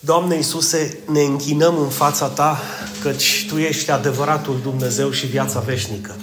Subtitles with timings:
[0.00, 2.60] Doamne Iisuse, ne închinăm în fața Ta,
[3.02, 6.16] căci Tu ești adevăratul Dumnezeu și viața veșnică.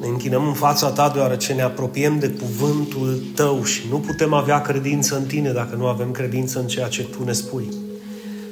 [0.00, 4.60] Ne închinăm în fața Ta deoarece ne apropiem de cuvântul Tău și nu putem avea
[4.60, 7.68] credință în Tine dacă nu avem credință în ceea ce Tu ne spui.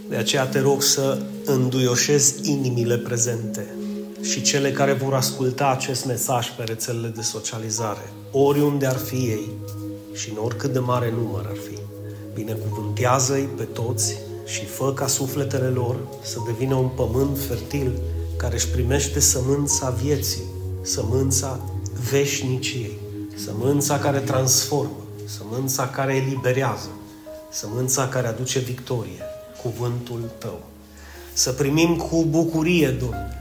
[0.08, 3.66] De aceea te rog să înduioșezi inimile prezente
[4.22, 9.50] și cele care vor asculta acest mesaj pe rețelele de socializare, oriunde ar fi ei
[10.14, 11.91] și în oricât de mare număr ar fi.
[12.34, 17.92] Binecuvântează-i pe toți și fă ca sufletele lor să devină un pământ fertil
[18.36, 20.42] care își primește sămânța vieții,
[20.82, 21.60] sămânța
[22.10, 22.98] veșniciei,
[23.34, 26.88] sămânța care transformă, sămânța care eliberează,
[27.50, 29.22] sămânța care aduce victorie,
[29.62, 30.60] cuvântul Tău.
[31.32, 33.38] Să primim cu bucurie, Domnule,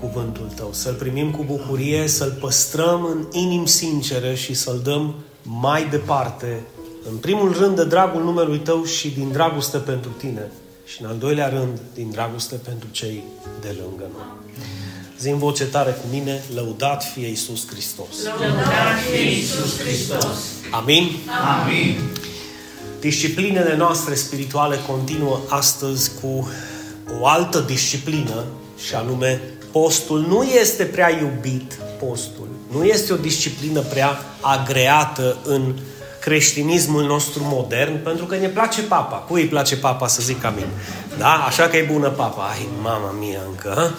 [0.00, 5.88] cuvântul Tău, să-L primim cu bucurie, să-L păstrăm în inimi sincere și să-L dăm mai
[5.88, 6.62] departe
[7.10, 10.50] în primul rând de dragul numelui tău și din dragoste pentru tine
[10.86, 13.22] și în al doilea rând din dragoste pentru cei
[13.60, 14.26] de lângă noi.
[15.18, 18.22] Zi în voce tare cu mine, lăudat fie Iisus Hristos.
[18.22, 20.36] Lăudat fie Iisus Hristos.
[20.70, 21.10] Amin?
[21.62, 21.98] Amin.
[23.00, 26.48] Disciplinele noastre spirituale continuă astăzi cu
[27.20, 28.44] o altă disciplină
[28.86, 29.40] și anume
[29.72, 32.48] postul nu este prea iubit, postul.
[32.72, 35.74] Nu este o disciplină prea agreată în
[36.24, 39.16] creștinismul nostru modern, pentru că ne place papa.
[39.16, 40.66] Cui îi place papa să zic amin?
[41.18, 41.44] Da?
[41.46, 42.42] Așa că e bună papa.
[42.42, 43.94] Ai, mama mia încă.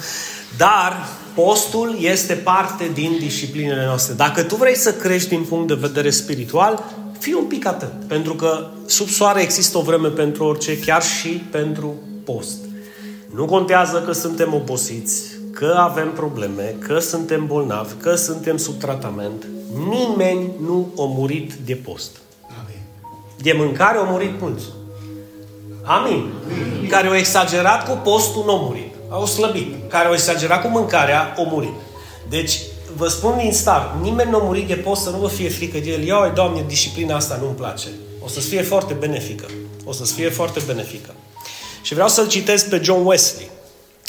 [0.57, 4.13] Dar postul este parte din disciplinele noastre.
[4.13, 6.83] Dacă tu vrei să crești din punct de vedere spiritual,
[7.19, 8.03] fii un pic atent.
[8.07, 12.57] Pentru că sub soare există o vreme pentru orice, chiar și pentru post.
[13.35, 15.23] Nu contează că suntem obosiți,
[15.55, 19.47] că avem probleme, că suntem bolnavi, că suntem sub tratament.
[19.89, 22.11] Nimeni nu a murit de post.
[22.41, 22.81] Amin.
[23.41, 24.63] De mâncare au murit mulți.
[25.83, 26.13] Amin.
[26.13, 26.87] Amin.
[26.89, 28.93] Care au exagerat cu postul, nu au murit.
[29.09, 29.89] Au slăbit.
[29.89, 31.73] Care au exagerat cu mâncarea, au murit.
[32.29, 32.59] Deci,
[32.95, 35.77] vă spun din start, nimeni nu a murit de post să nu vă fie frică
[35.77, 36.03] de el.
[36.03, 37.87] Iau, Doamne, disciplina asta nu-mi place.
[38.23, 39.45] O să fie foarte benefică.
[39.83, 41.13] O să fie foarte benefică.
[41.81, 43.53] Și vreau să-l citesc pe John Wesley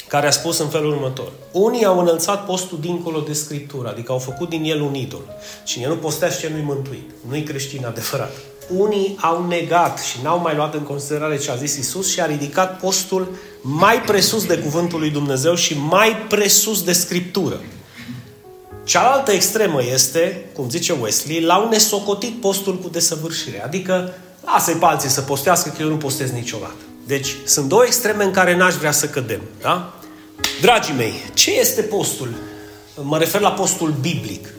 [0.07, 1.31] care a spus în felul următor.
[1.51, 5.21] Unii au înălțat postul dincolo de Scriptură, adică au făcut din el un idol.
[5.63, 7.09] Cine nu postea și nu-i mântuit.
[7.29, 8.31] Nu-i creștin adevărat.
[8.75, 12.25] Unii au negat și n-au mai luat în considerare ce a zis Isus și a
[12.25, 13.27] ridicat postul
[13.61, 17.61] mai presus de cuvântul lui Dumnezeu și mai presus de Scriptură.
[18.83, 23.63] Cealaltă extremă este, cum zice Wesley, l-au nesocotit postul cu desăvârșire.
[23.63, 24.13] Adică,
[24.45, 26.75] lasă-i pe alții să postească, că eu nu postez niciodată.
[27.07, 29.41] Deci, sunt două extreme în care n-aș vrea să cădem.
[29.61, 29.96] Da?
[30.61, 32.33] Dragii mei, ce este postul?
[33.01, 34.53] Mă refer la postul biblic.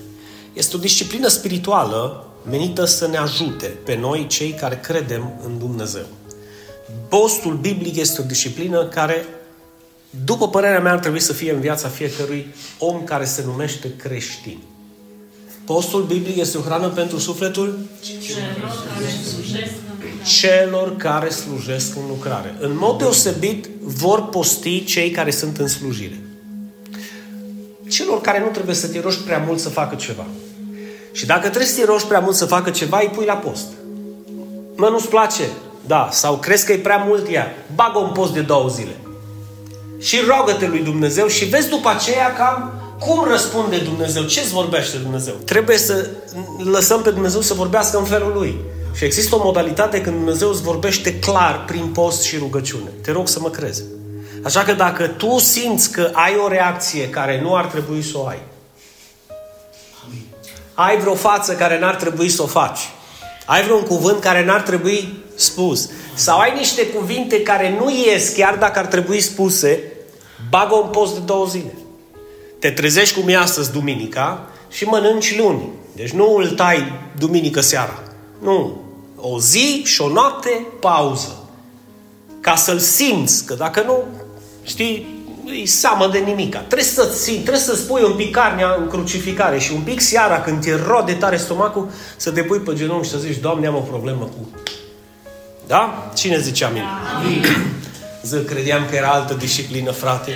[0.52, 6.06] Este o disciplină spirituală menită să ne ajute pe noi, cei care credem în Dumnezeu.
[7.08, 9.26] Postul biblic este o disciplină care,
[10.24, 14.58] după părerea mea, ar trebui să fie în viața fiecărui om care se numește creștin.
[15.68, 17.78] Postul biblic este o hrană pentru sufletul
[20.22, 22.54] celor care slujesc în lucrare.
[22.60, 26.20] În mod deosebit vor posti cei care sunt în slujire.
[27.88, 30.26] Celor care nu trebuie să te rogi prea mult să facă ceva.
[31.12, 33.66] Și dacă trebuie să te rogi prea mult să facă ceva, îi pui la post.
[34.76, 35.42] Mă, nu-ți place?
[35.86, 36.08] Da.
[36.12, 37.46] Sau crezi că e prea mult ea?
[37.74, 38.96] Bagă un post de două zile.
[39.98, 44.22] Și rogă-te lui Dumnezeu și vezi după aceea cam cum răspunde Dumnezeu?
[44.22, 45.34] Ce îți vorbește Dumnezeu?
[45.44, 46.10] Trebuie să
[46.64, 48.60] lăsăm pe Dumnezeu să vorbească în felul Lui.
[48.94, 52.90] Și există o modalitate când Dumnezeu îți vorbește clar prin post și rugăciune.
[53.02, 53.82] Te rog să mă crezi.
[54.44, 58.26] Așa că dacă tu simți că ai o reacție care nu ar trebui să o
[58.26, 58.38] ai,
[60.74, 62.78] ai vreo față care n-ar trebui să o faci,
[63.46, 68.56] ai vreun cuvânt care n-ar trebui spus, sau ai niște cuvinte care nu ies chiar
[68.56, 69.92] dacă ar trebui spuse,
[70.50, 71.77] bagă un post de două zile.
[72.58, 75.68] Te trezești cum e astăzi, duminica, și mănânci luni.
[75.92, 78.02] Deci nu îl tai duminică seara.
[78.42, 78.80] Nu.
[79.16, 81.48] O zi și o noapte pauză.
[82.40, 84.04] Ca să-l simți, că dacă nu,
[84.62, 86.58] știi, îi seamă de nimica.
[86.58, 90.40] Trebuie să ții, trebuie să spui un pic carnea în crucificare și un pic seara
[90.40, 93.74] când te rode tare stomacul să te pui pe genunchi și să zici, Doamne, am
[93.74, 94.48] o problemă cu...
[95.66, 96.10] Da?
[96.14, 96.84] Cine zice amin?
[97.16, 97.44] amin.
[98.22, 100.32] Zic, credeam că era altă disciplină, frate.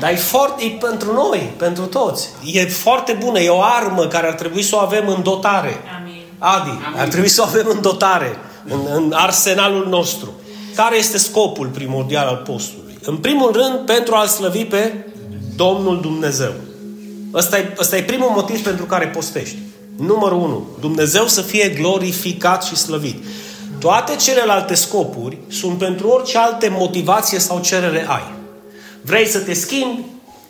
[0.00, 2.28] Dar e, foarte, e pentru noi, pentru toți.
[2.44, 5.76] E foarte bună, e o armă care ar trebui să o avem în dotare.
[6.00, 6.22] Amin.
[6.38, 7.00] Adi, Amin.
[7.00, 8.36] ar trebui să o avem în dotare,
[8.68, 10.32] în, în arsenalul nostru.
[10.74, 12.98] Care este scopul primordial al postului?
[13.02, 14.94] În primul rând, pentru a-L slăvi pe
[15.56, 16.52] Domnul Dumnezeu.
[17.34, 19.56] Ăsta e, ăsta e primul motiv pentru care postești.
[19.96, 20.66] Numărul 1.
[20.80, 23.16] Dumnezeu să fie glorificat și slăvit.
[23.78, 28.35] Tu Toate celelalte scopuri sunt pentru orice alte motivație sau cerere ai.
[29.06, 30.04] Vrei să te schimbi?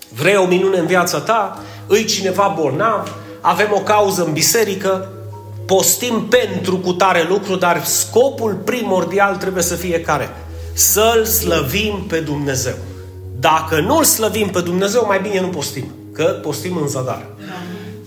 [0.08, 1.62] Vrei o minune în viața ta?
[1.86, 3.14] Îi cineva bolnav?
[3.40, 5.08] Avem o cauză în biserică?
[5.66, 10.28] Postim pentru cu tare lucru, dar scopul primordial trebuie să fie care?
[10.72, 12.74] Să-L slăvim pe Dumnezeu.
[13.40, 15.94] Dacă nu-L slăvim pe Dumnezeu, mai bine nu postim.
[16.12, 17.26] Că postim în zadar.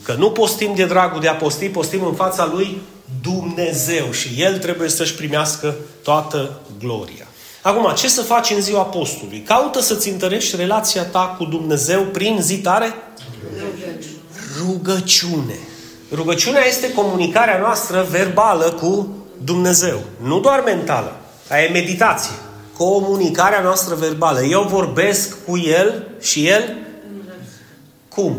[0.04, 2.82] Că nu postim de dragul de a posti, postim în fața Lui
[3.22, 7.29] Dumnezeu și El trebuie să-și primească toată gloria.
[7.62, 9.40] Acum, ce să faci în ziua postului?
[9.40, 12.94] Caută să-ți întărești relația ta cu Dumnezeu prin zitare?
[14.58, 15.60] Rugăciune.
[16.14, 20.00] Rugăciunea este comunicarea noastră verbală cu Dumnezeu.
[20.24, 21.16] Nu doar mentală.
[21.50, 22.34] Aia e meditație.
[22.78, 24.42] Comunicarea noastră verbală.
[24.42, 26.78] Eu vorbesc cu El și El
[28.10, 28.38] cum?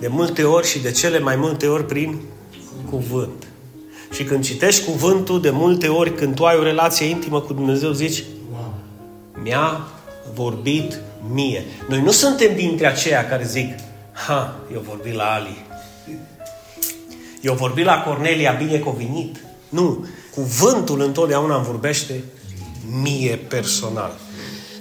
[0.00, 2.20] De multe ori și de cele mai multe ori prin
[2.90, 3.46] cuvânt.
[4.14, 7.90] Și când citești cuvântul, de multe ori, când tu ai o relație intimă cu Dumnezeu,
[7.92, 8.24] zici,
[9.42, 9.88] mi-a
[10.34, 11.00] vorbit
[11.32, 11.64] mie.
[11.88, 13.74] Noi nu suntem dintre aceia care zic,
[14.12, 15.64] ha, eu vorbi la Ali.
[17.40, 19.44] Eu vorbi la Cornelia binecovinit.
[19.68, 20.06] Nu.
[20.34, 22.24] Cuvântul întotdeauna îmi vorbește
[23.02, 24.12] mie personal.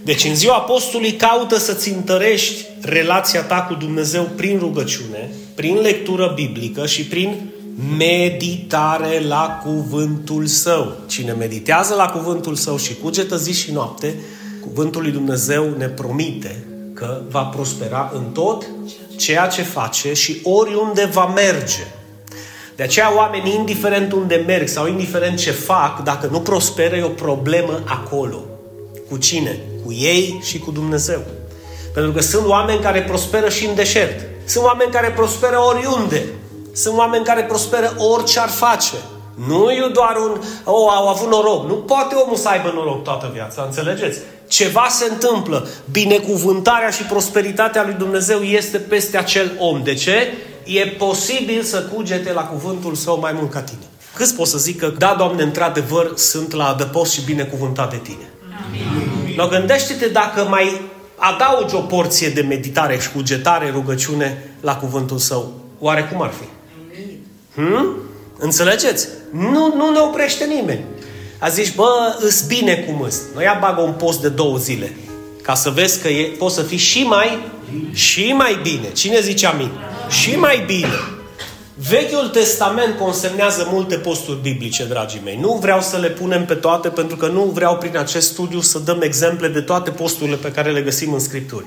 [0.04, 6.31] Deci în ziua apostolului caută să-ți întărești relația ta cu Dumnezeu prin rugăciune, prin lectură
[6.36, 7.50] biblică și prin
[7.98, 10.95] meditare la cuvântul său.
[11.07, 14.16] Cine meditează la cuvântul său și cugetă zi și noapte,
[14.62, 18.66] cuvântul lui Dumnezeu ne promite că va prospera în tot
[19.16, 21.88] ceea ce face și oriunde va merge.
[22.75, 27.07] De aceea oamenii, indiferent unde merg sau indiferent ce fac, dacă nu prosperă, e o
[27.07, 28.44] problemă acolo.
[29.10, 29.60] Cu cine?
[29.86, 31.21] Cu ei și cu Dumnezeu.
[31.94, 34.25] Pentru că sunt oameni care prosperă și în deșert.
[34.45, 36.25] Sunt oameni care prosperă oriunde.
[36.75, 38.95] Sunt oameni care prosperă orice ar face.
[39.48, 41.68] Nu e doar un, oh, au avut noroc.
[41.68, 44.19] Nu poate omul să aibă noroc toată viața, înțelegeți?
[44.48, 45.68] Ceva se întâmplă.
[45.92, 49.83] Binecuvântarea și prosperitatea lui Dumnezeu este peste acel om.
[49.83, 50.33] De ce?
[50.63, 53.83] E posibil să cugete la cuvântul său mai mult ca tine.
[54.16, 58.30] Câți pot să zic că, da, Doamne, într-adevăr, sunt la adăpost și binecuvântat de tine.
[58.68, 59.36] Amin.
[59.36, 60.81] No, gândește-te dacă mai
[61.16, 65.54] adaugi o porție de meditare și cugetare, rugăciune la cuvântul său.
[65.80, 66.55] Oare cum ar fi?
[67.56, 67.96] Hmm?
[68.38, 69.07] Înțelegeți?
[69.31, 70.84] Nu, nu ne oprește nimeni.
[71.40, 73.22] A zis, bă, îs bine cum îs.
[73.34, 74.98] Noi ia bagă un post de două zile.
[75.42, 77.52] Ca să vezi că e, poți să fii și mai,
[77.94, 78.92] și mai bine.
[78.94, 79.69] Cine zice amin?
[80.10, 81.00] Și mai bine.
[81.90, 85.38] Vechiul Testament consemnează multe posturi biblice, dragii mei.
[85.42, 88.80] Nu vreau să le punem pe toate, pentru că nu vreau prin acest studiu să
[88.80, 91.66] dăm exemple de toate posturile pe care le găsim în Scripturi.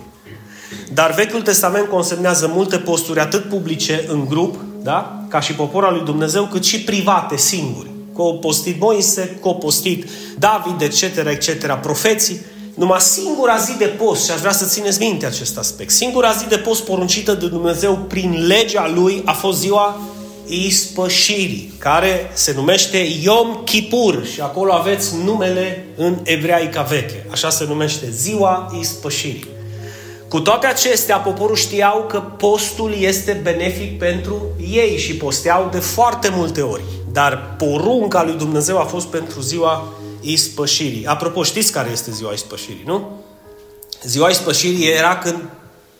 [0.93, 5.25] Dar Vechiul Testament consemnează multe posturi, atât publice în grup, da?
[5.29, 7.91] ca și popor al lui Dumnezeu, cât și private, singuri.
[8.13, 10.09] Cu o postit Moise, cu o postit
[10.39, 12.41] David, etc., etc., profeții.
[12.75, 16.49] Numai singura zi de post, și aș vrea să țineți minte acest aspect, singura zi
[16.49, 20.01] de post poruncită de Dumnezeu prin legea Lui a fost ziua
[20.47, 27.27] ispășirii, care se numește Yom Kippur și acolo aveți numele în evreica veche.
[27.31, 29.58] Așa se numește ziua ispășirii.
[30.29, 36.29] Cu toate acestea, poporul știau că postul este benefic pentru ei și posteau de foarte
[36.29, 36.83] multe ori.
[37.13, 41.07] Dar porunca lui Dumnezeu a fost pentru ziua ispășirii.
[41.07, 43.23] Apropo, știți care este ziua ispășirii, nu?
[44.03, 45.39] Ziua ispășirii era când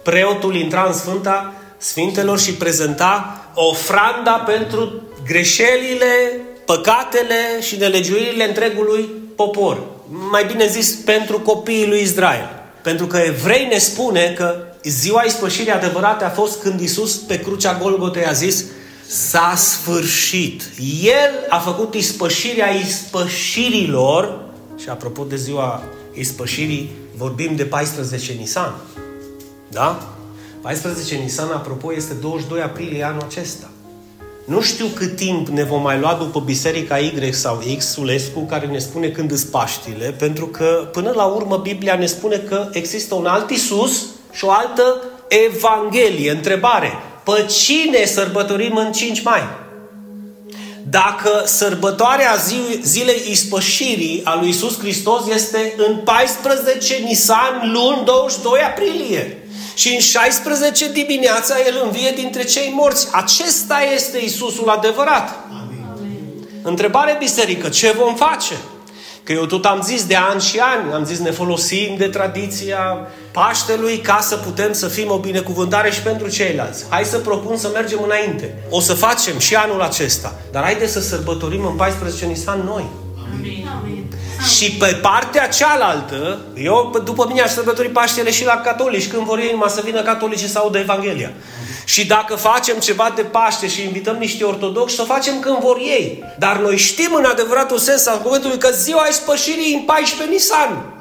[0.03, 9.83] preotul intra în Sfânta Sfintelor și prezenta ofranda pentru greșelile, păcatele și nelegiuirile întregului popor.
[10.31, 12.58] Mai bine zis, pentru copiii lui Israel.
[12.89, 17.79] Pentru că evrei ne spune că ziua ispășirii adevărate a fost când Isus pe crucea
[17.79, 18.65] Golgotei a zis
[19.07, 20.63] s-a sfârșit.
[21.03, 24.41] El a făcut ispășirea ispășirilor
[24.77, 25.83] și apropo de ziua
[26.15, 28.75] ispășirii, vorbim de 14 Nisan.
[29.71, 30.15] Da?
[30.61, 33.71] 14 Nisan, apropo, este 22 aprilie anul acesta.
[34.49, 38.79] Nu știu cât timp ne vom mai lua după Biserica Y sau X-ulescu care ne
[38.79, 43.27] spune când îți Paștile, pentru că până la urmă Biblia ne spune că există un
[43.27, 46.31] alt Isus și o altă Evanghelie.
[46.31, 46.93] Întrebare,
[47.25, 49.43] pe cine sărbătorim în 5 mai?
[50.91, 52.35] Dacă sărbătoarea
[52.83, 59.48] zilei ispășirii a lui Isus Hristos este în 14 Nisan, luni 22 aprilie
[59.79, 63.09] și în 16 dimineața El învie dintre cei morți.
[63.13, 65.39] Acesta este Isusul adevărat.
[65.51, 66.49] Amin.
[66.63, 68.55] Întrebare biserică, ce vom face?
[69.23, 73.07] Că eu tot am zis de ani și ani, am zis ne folosim de tradiția
[73.33, 76.85] Paștelui ca să putem să fim o binecuvântare și pentru ceilalți.
[76.89, 78.55] Hai să propun să mergem înainte.
[78.71, 80.35] O să facem și anul acesta.
[80.53, 82.85] Dar haideți să sărbătorim în 14 Nisan noi.
[84.47, 89.39] Și pe partea cealaltă, eu după mine aș sărbători Paștele și la catolici, când vor
[89.39, 91.33] ei numai să vină catolici să audă Evanghelia.
[91.85, 96.25] Și dacă facem ceva de Paște și invităm niște ortodoxi, să facem când vor ei.
[96.39, 100.98] Dar noi știm în adevăratul sens al cuvântului că ziua ispășirii în 14 Nisan.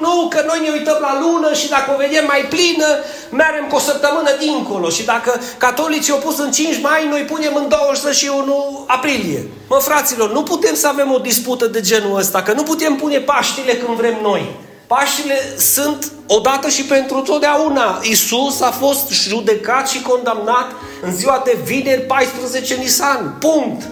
[0.00, 2.88] Nu, că noi ne uităm la lună și dacă o vedem mai plină,
[3.30, 4.88] mergem cu o săptămână dincolo.
[4.88, 9.46] Și dacă catolicii au pus în 5 mai, noi punem în 21 aprilie.
[9.68, 13.18] Mă, fraților, nu putem să avem o dispută de genul ăsta, că nu putem pune
[13.18, 14.50] Paștile când vrem noi.
[14.86, 18.00] Paștile sunt odată și pentru totdeauna.
[18.02, 20.66] Isus a fost judecat și condamnat
[21.02, 23.36] în ziua de vineri 14 Nisan.
[23.40, 23.82] Punct.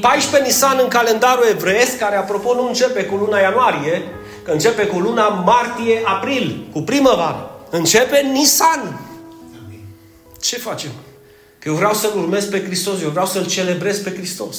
[0.00, 4.02] 14 Nisan în calendarul evreiesc, care apropo nu începe cu luna ianuarie,
[4.44, 7.50] că începe cu luna martie-april, cu primăvară.
[7.70, 9.00] Începe Nisan.
[10.40, 10.90] Ce facem?
[11.58, 14.56] Că eu vreau să-L urmez pe Hristos, eu vreau să-L celebrez pe Hristos.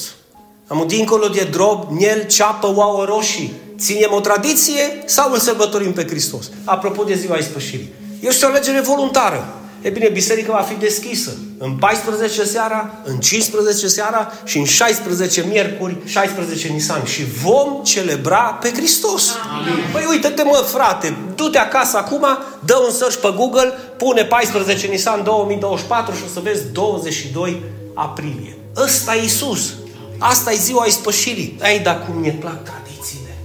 [0.67, 3.53] Am dincolo de drob, miel, ceapă, ouă roșii.
[3.77, 6.49] Ținem o tradiție sau îl sărbătorim pe Hristos?
[6.63, 7.93] Apropo de ziua ispășirii.
[8.19, 9.53] Este o alegere voluntară.
[9.83, 15.45] E bine, biserica va fi deschisă în 14 seara, în 15 seara și în 16
[15.49, 17.05] miercuri, 16 Nisan.
[17.05, 19.29] Și vom celebra pe Hristos.
[19.57, 19.73] Amin.
[19.91, 22.25] Păi uite-te mă, frate, du-te acasă acum,
[22.65, 27.63] dă un search pe Google, pune 14 Nisan 2024 și o să vezi 22
[27.93, 28.57] aprilie.
[28.75, 29.73] Ăsta e Isus.
[30.17, 31.57] Asta e ziua ispășirii.
[31.61, 33.37] Ai, da cum ne plac tradițiile.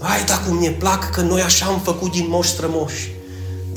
[0.00, 3.16] Ai, da cum ne plac că noi așa am făcut din moși strămoși.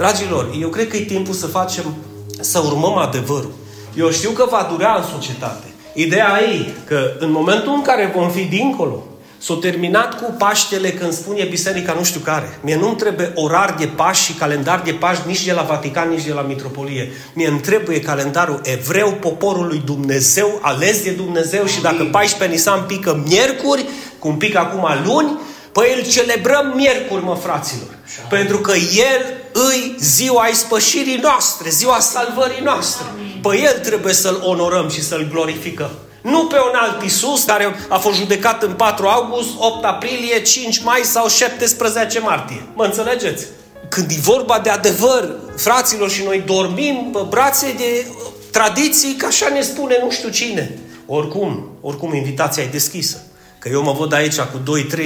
[0.02, 1.96] Dragilor, eu cred că e timpul să facem,
[2.40, 3.52] să urmăm adevărul.
[3.96, 5.66] Eu știu că va dura în societate.
[5.94, 9.04] Ideea e că în momentul în care vom fi dincolo,
[9.38, 12.60] S-a terminat cu Paștele când spune biserica nu știu care.
[12.64, 16.26] Mie nu-mi trebuie orar de Paști și calendar de Paști nici de la Vatican, nici
[16.26, 17.12] de la Mitropolie.
[17.34, 23.24] Mie îmi trebuie calendarul evreu, poporului Dumnezeu, ales de Dumnezeu și dacă 14 Nisan pică
[23.28, 23.86] miercuri,
[24.20, 25.40] cum pică acum luni,
[25.72, 27.98] păi îl celebrăm miercuri, mă, fraților.
[28.30, 33.06] Pentru că El îi ziua ispășirii noastre, ziua salvării noastre.
[33.42, 35.90] Pe El trebuie să-L onorăm și să-L glorificăm.
[36.22, 40.84] Nu pe un alt Isus care a fost judecat în 4 august, 8 aprilie, 5
[40.84, 42.66] mai sau 17 martie.
[42.74, 43.46] Mă înțelegeți?
[43.90, 48.08] Când e vorba de adevăr, fraților, și noi dormim pe brațe de
[48.52, 50.78] tradiții, că așa ne spune nu știu cine.
[51.06, 53.22] Oricum, oricum invitația e deschisă.
[53.62, 55.00] Că eu mă văd aici cu 2-3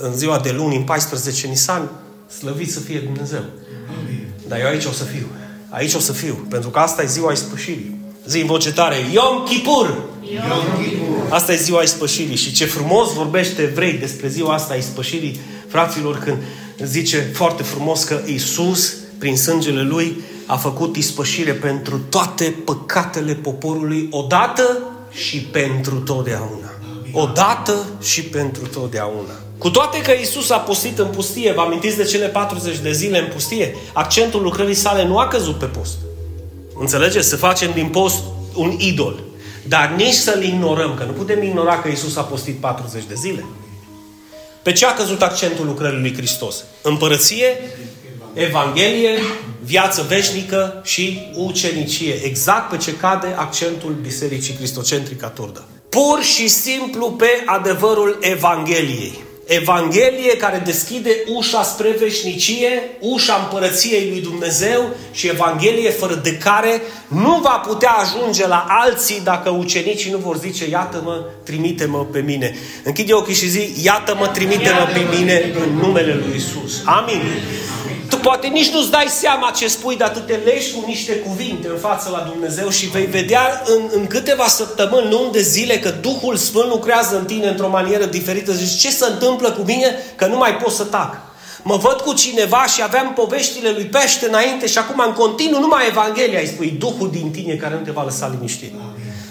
[0.00, 1.90] în ziua de luni, în 14 Nisan,
[2.38, 3.44] slăvit să fie Dumnezeu.
[4.48, 5.26] Dar eu aici o să fiu.
[5.68, 6.46] Aici o să fiu.
[6.48, 7.96] Pentru că asta e ziua ispășirii.
[8.26, 8.96] Zi în voce tare.
[9.12, 10.02] Yom Kippur!
[10.22, 11.26] Yom Kippur!
[11.28, 12.36] Asta e ziua ispășirii.
[12.36, 16.36] Și ce frumos vorbește evrei despre ziua asta a ispășirii, fraților, când
[16.84, 24.08] zice foarte frumos că Isus, prin sângele Lui, a făcut ispășire pentru toate păcatele poporului
[24.10, 24.78] odată
[25.10, 26.77] și pentru totdeauna.
[27.20, 29.32] Odată și pentru totdeauna.
[29.58, 33.18] Cu toate că Isus a postit în pustie, vă amintiți de cele 40 de zile
[33.18, 35.96] în pustie, accentul lucrării sale nu a căzut pe post.
[36.74, 37.28] Înțelegeți?
[37.28, 38.22] Să facem din post
[38.54, 39.22] un idol.
[39.68, 43.44] Dar nici să-l ignorăm, că nu putem ignora că Isus a postit 40 de zile.
[44.62, 46.64] Pe ce a căzut accentul lucrării lui Hristos?
[46.82, 47.56] Împărăție,
[48.32, 49.18] Evanghelie,
[49.64, 52.12] viață veșnică și ucenicie.
[52.24, 55.64] Exact pe ce cade accentul Bisericii Cristocentrica Turda.
[55.88, 59.26] Pur și simplu pe adevărul Evangheliei.
[59.50, 66.82] Evanghelie care deschide ușa spre veșnicie, ușa împărăției lui Dumnezeu și Evanghelie fără de care
[67.06, 72.56] nu va putea ajunge la alții dacă ucenicii nu vor zice, iată-mă, trimite-mă pe mine.
[72.84, 76.82] Închide ochii și zi, iată-mă, trimite-mă pe mine în numele lui Isus.
[76.84, 77.22] Amin.
[78.08, 81.68] Tu poate nici nu-ți dai seama ce spui, dar tu te leși cu niște cuvinte
[81.68, 85.90] în față la Dumnezeu și vei vedea în, în câteva săptămâni, luni de zile, că
[85.90, 88.52] Duhul Sfânt lucrează în tine într-o manieră diferită.
[88.52, 89.94] Zici, ce se întâmplă cu mine?
[90.16, 91.20] Că nu mai pot să tac.
[91.62, 95.86] Mă văd cu cineva și aveam poveștile lui Pește înainte și acum în continuu numai
[95.88, 98.72] Evanghelia îi spui Duhul din tine care nu te va lăsa liniștit.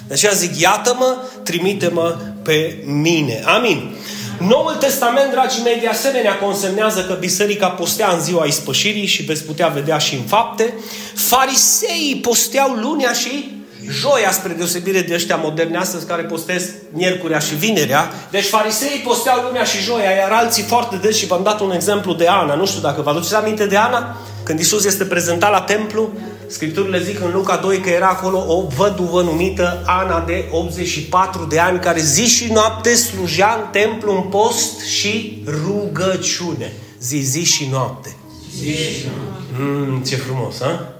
[0.08, 3.42] De aceea zic, iată-mă, trimite-mă pe mine.
[3.46, 3.96] Amin.
[4.40, 9.44] Noul Testament, dragii mei, de asemenea consemnează că biserica postea în ziua ispășirii și veți
[9.44, 10.74] putea vedea și în fapte.
[11.16, 13.56] Fariseii posteau lunea și
[13.90, 16.64] joia, spre deosebire de ăștia moderne astăzi care postez
[16.94, 18.12] miercurea și vinerea.
[18.32, 22.14] Deci fariseii posteau lunea și joia, iar alții foarte des și v-am dat un exemplu
[22.14, 22.56] de Ana.
[22.56, 24.18] Nu știu dacă vă aduceți aminte de Ana?
[24.44, 26.10] Când Isus este prezentat la templu,
[26.48, 31.60] Scripturile zic în Luca 2 că era acolo o văduvă numită Ana de 84 de
[31.60, 36.74] ani care zi și noapte slujea în templu în post și rugăciune.
[37.00, 38.16] Zi, zi și noapte.
[38.58, 39.64] Zi și noapte.
[39.64, 40.92] Mm, ce frumos, ha?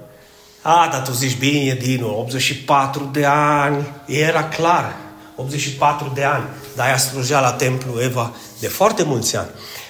[0.62, 3.86] A, dar tu zici bine, Dinu, 84 de ani.
[4.06, 4.96] Era clar.
[5.36, 6.44] 84 de ani.
[6.76, 9.48] dar ea slujea la templu Eva de foarte mulți ani.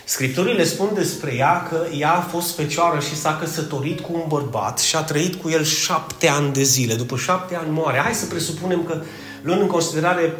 [0.09, 4.79] Scripturile spun despre ea că ea a fost fecioară și s-a căsătorit cu un bărbat
[4.79, 6.95] și a trăit cu el șapte ani de zile.
[6.95, 7.99] După șapte ani moare.
[7.99, 9.03] Hai să presupunem că,
[9.43, 10.35] luând în considerare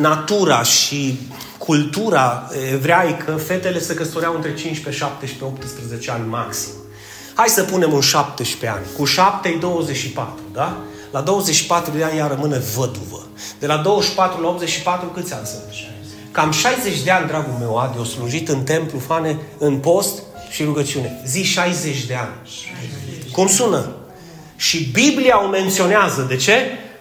[0.00, 1.18] natura și
[1.58, 6.72] cultura evreică, fetele se căsătoreau între 15, 17, 18 ani maxim.
[7.34, 8.86] Hai să punem un 17 ani.
[8.96, 10.76] Cu 7 24, da?
[11.10, 13.26] La 24 de ani ea rămâne văduvă.
[13.58, 15.89] De la 24 la 84 câți ani sunt?
[16.32, 20.64] Cam 60 de ani, dragul meu, Adi, o slujit în templu, fane, în post și
[20.64, 21.22] rugăciune.
[21.26, 22.30] Zi 60 de ani.
[22.44, 23.32] 60.
[23.32, 23.94] Cum sună?
[24.56, 26.26] Și Biblia o menționează.
[26.28, 26.52] De ce?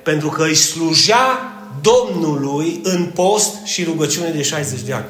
[0.03, 5.05] Pentru că îi slujea Domnului în post și rugăciune de 60 de ani.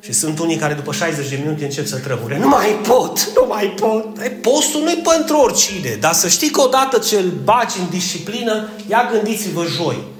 [0.00, 2.38] Și sunt unii care după 60 de minute încep să trămure.
[2.38, 4.18] Nu mai pot, nu mai pot.
[4.40, 5.96] Postul nu-i pentru oricine.
[6.00, 10.12] Dar să știi că odată ce îl bagi în disciplină, ia gândiți-vă joi.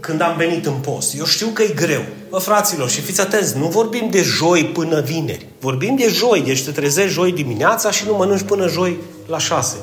[0.00, 1.18] Când am venit în post.
[1.18, 2.02] Eu știu că e greu.
[2.30, 5.46] Bă, fraților, și fiți atenți, nu vorbim de joi până vineri.
[5.60, 9.76] Vorbim de joi, deci te trezești joi dimineața și nu mănânci până joi la șase.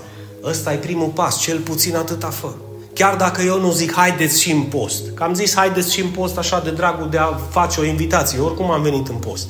[0.44, 2.50] Ăsta e primul pas, cel puțin atâta fă.
[2.94, 5.04] Chiar dacă eu nu zic haideți și în post.
[5.14, 8.40] Că am zis haideți și în post așa de dragul de a face o invitație.
[8.40, 9.48] Oricum am venit în post.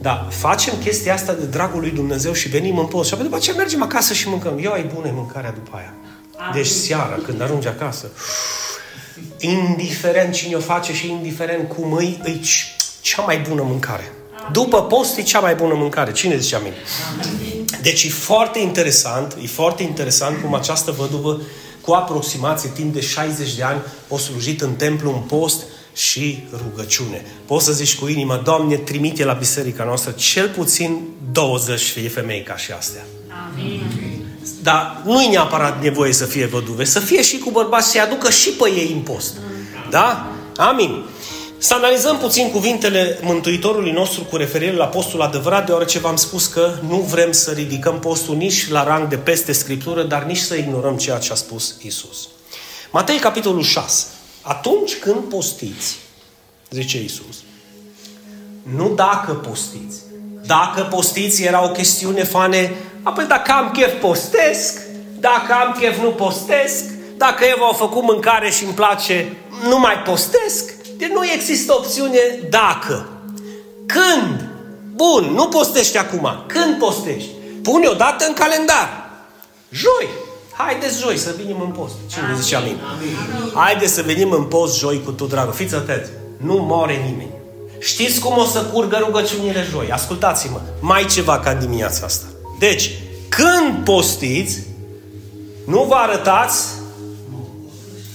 [0.00, 3.06] Da, facem chestia asta de dragul lui Dumnezeu și venim în post.
[3.06, 4.58] Și apoi după aceea mergem acasă și mâncăm.
[4.62, 5.94] Eu ai bune mâncarea după aia.
[6.54, 8.10] Deci seara, când ajungi acasă,
[9.40, 12.38] indiferent cine o face și indiferent cum îi, e
[13.00, 14.12] cea mai bună mâncare.
[14.52, 16.12] După post e cea mai bună mâncare.
[16.12, 16.72] Cine zice amin?
[17.82, 21.40] Deci e foarte interesant, e foarte interesant cum această văduvă
[21.80, 25.62] cu aproximație timp de 60 de ani o slujit în templu, în post
[25.94, 27.24] și rugăciune.
[27.46, 31.00] Poți să zici cu inima, Doamne, trimite la biserica noastră cel puțin
[31.32, 33.04] 20 fie femei ca și astea.
[33.52, 33.99] Amin.
[34.62, 38.50] Dar nu-i neapărat nevoie să fie văduve, să fie și cu bărbați, să aducă și
[38.50, 39.36] pe ei în post.
[39.90, 40.32] Da?
[40.56, 41.04] Amin.
[41.58, 46.74] Să analizăm puțin cuvintele Mântuitorului nostru cu referire la postul adevărat, deoarece v-am spus că
[46.88, 50.96] nu vrem să ridicăm postul nici la rang de peste Scriptură, dar nici să ignorăm
[50.96, 52.28] ceea ce a spus Isus.
[52.90, 54.06] Matei, capitolul 6.
[54.42, 55.96] Atunci când postiți,
[56.70, 57.36] zice Isus,
[58.62, 59.96] nu dacă postiți.
[60.56, 64.80] Dacă postiți era o chestiune fane, apoi dacă am chef postesc,
[65.18, 66.84] dacă am chef nu postesc,
[67.16, 69.36] dacă Eva a făcut mâncare și îmi place,
[69.68, 72.18] nu mai postesc, deci nu există opțiune
[72.50, 73.08] dacă.
[73.86, 74.48] Când?
[74.94, 76.44] Bun, nu postești acum.
[76.46, 77.30] Când postești?
[77.62, 79.10] Pune o dată în calendar.
[79.70, 80.08] Joi.
[80.52, 81.94] Haideți joi să venim în post.
[82.10, 82.36] Cine amin.
[82.36, 82.78] zice amin?
[82.96, 83.16] amin?
[83.54, 85.50] Haideți să venim în post joi cu tu, dragă.
[85.50, 86.10] Fiți atenți.
[86.36, 87.39] Nu moare nimeni.
[87.80, 89.90] Știți cum o să curgă rugăciunile joi?
[89.90, 90.60] Ascultați-mă.
[90.80, 92.26] Mai ceva ca dimineața asta.
[92.58, 92.90] Deci,
[93.28, 94.58] când postiți,
[95.64, 96.64] nu vă arătați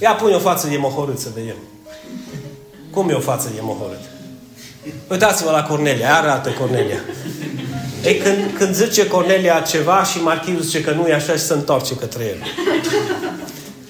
[0.01, 1.55] Ia pune o față de mohorât să vedem.
[2.91, 3.99] Cum e o față de mohorât?
[5.09, 6.99] Uitați-vă la Cornelia, arată Cornelia.
[8.03, 11.53] Ei, când, când zice Cornelia ceva și Marchivul zice că nu e așa și se
[11.53, 12.37] întoarce către el.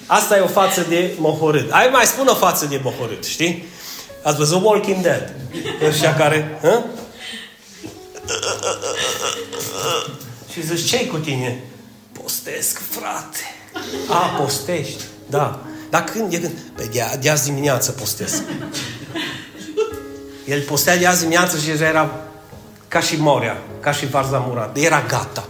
[0.06, 1.70] Asta e o față de mohorât.
[1.70, 3.64] Ai mai spun o față de mohorât, știi?
[4.26, 5.34] Ați văzut Walking Dead?
[5.86, 6.58] Ăștia care...
[6.62, 6.82] Hă?
[10.52, 11.62] Și zici, ce cu tine?
[12.22, 13.38] Postesc, frate.
[14.08, 15.02] A, postești.
[15.26, 15.60] Da.
[15.90, 16.58] Dar când e când?
[16.76, 18.42] Păi de, de azi dimineață postez.
[20.44, 22.10] El postea de azi dimineață și deja era
[22.88, 24.76] ca și morea, ca și varza murat.
[24.76, 25.48] Era gata.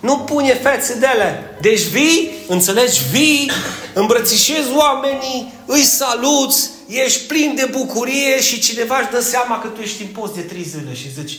[0.00, 1.56] Nu pune fețe de ele.
[1.60, 3.50] Deci vii, înțelegi, vii,
[3.94, 9.80] îmbrățișezi oamenii, îi saluți, ești plin de bucurie și cineva își dă seama că tu
[9.80, 11.38] ești în post de trei zile și zici,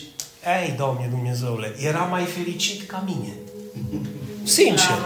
[0.62, 3.34] ei, Doamne Dumnezeule, era mai fericit ca mine.
[4.44, 4.98] Sincer.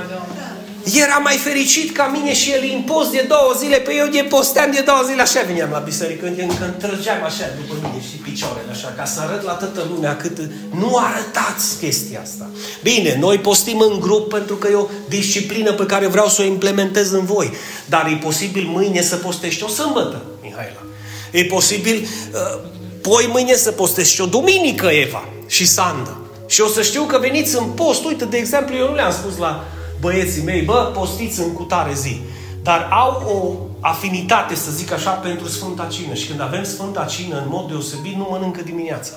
[0.83, 4.71] Era mai fericit ca mine și el impost de două zile, pe eu de posteam
[4.71, 8.71] de două zile, așa veneam la biserică, când, când trăgeam așa după mine și picioarele
[8.71, 10.37] așa, ca să arăt la toată lumea cât
[10.79, 12.49] nu arătați chestia asta.
[12.83, 16.45] Bine, noi postim în grup pentru că e o disciplină pe care vreau să o
[16.45, 17.51] implementez în voi,
[17.85, 20.83] dar e posibil mâine să postești o sâmbătă, Mihaela.
[21.31, 22.69] E posibil uh,
[23.01, 26.17] poi mâine să postești o duminică, Eva și Sanda.
[26.47, 28.03] Și o să știu că veniți în post.
[28.05, 29.65] Uite, de exemplu, eu nu le-am spus la
[30.01, 32.21] băieții mei, bă, postiți în cutare zi.
[32.63, 36.13] Dar au o afinitate, să zic așa, pentru Sfânta Cină.
[36.13, 39.13] Și când avem Sfânta Cină, în mod deosebit, nu mănâncă dimineața.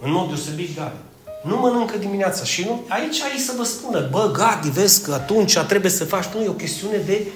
[0.00, 0.96] În mod deosebit, Gadi.
[1.42, 2.44] Nu mănâncă dimineața.
[2.44, 6.24] Și nu, aici ai să vă spună, bă, Gadi, vezi că atunci trebuie să faci.
[6.34, 7.26] Nu, e o chestiune de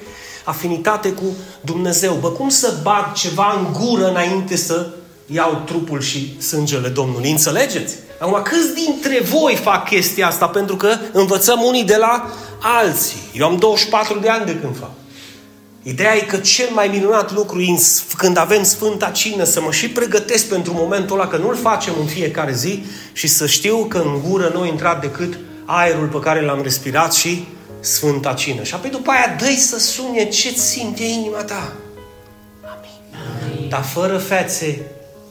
[0.45, 1.25] afinitate cu
[1.61, 2.15] Dumnezeu.
[2.15, 4.87] Bă, cum să bag ceva în gură înainte să
[5.27, 7.31] iau trupul și sângele Domnului?
[7.31, 7.95] Înțelegeți?
[8.19, 10.47] Acum, câți dintre voi fac chestia asta?
[10.47, 13.21] Pentru că învățăm unii de la alții.
[13.35, 14.91] Eu am 24 de ani de când fac.
[15.83, 17.75] Ideea e că cel mai minunat lucru e
[18.17, 22.07] când avem Sfânta Cină să mă și pregătesc pentru momentul ăla, că nu-l facem în
[22.07, 26.45] fiecare zi și să știu că în gură nu a intrat decât aerul pe care
[26.45, 27.47] l-am respirat și
[27.81, 28.63] Sfânta Cină.
[28.63, 31.73] Și apoi după aia dă să sune ce simte inima ta.
[32.63, 33.53] Amin.
[33.53, 33.69] Amin.
[33.69, 34.81] Dar fără fețe,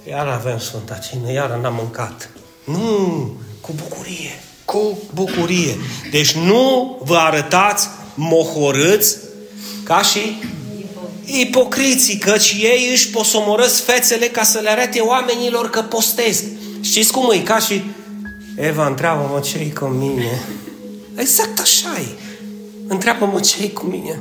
[0.10, 2.30] iar avem Sfânta Cină, iar n-am mâncat.
[2.65, 4.43] Nu, cu bucurie.
[4.65, 5.78] Cu bucurie.
[6.12, 9.17] Deci nu vă arătați mohorâți
[9.84, 10.41] ca și
[11.25, 16.43] ipocriții, căci ei își posomorăsc fețele ca să le arate oamenilor că postez.
[16.82, 17.38] Știți cum e?
[17.38, 17.84] Ca și
[18.56, 20.41] Eva întreabă, mă, ce cu mine?
[21.15, 22.06] Exact așa e.
[22.88, 24.19] Întreabă-mă ce cu mine?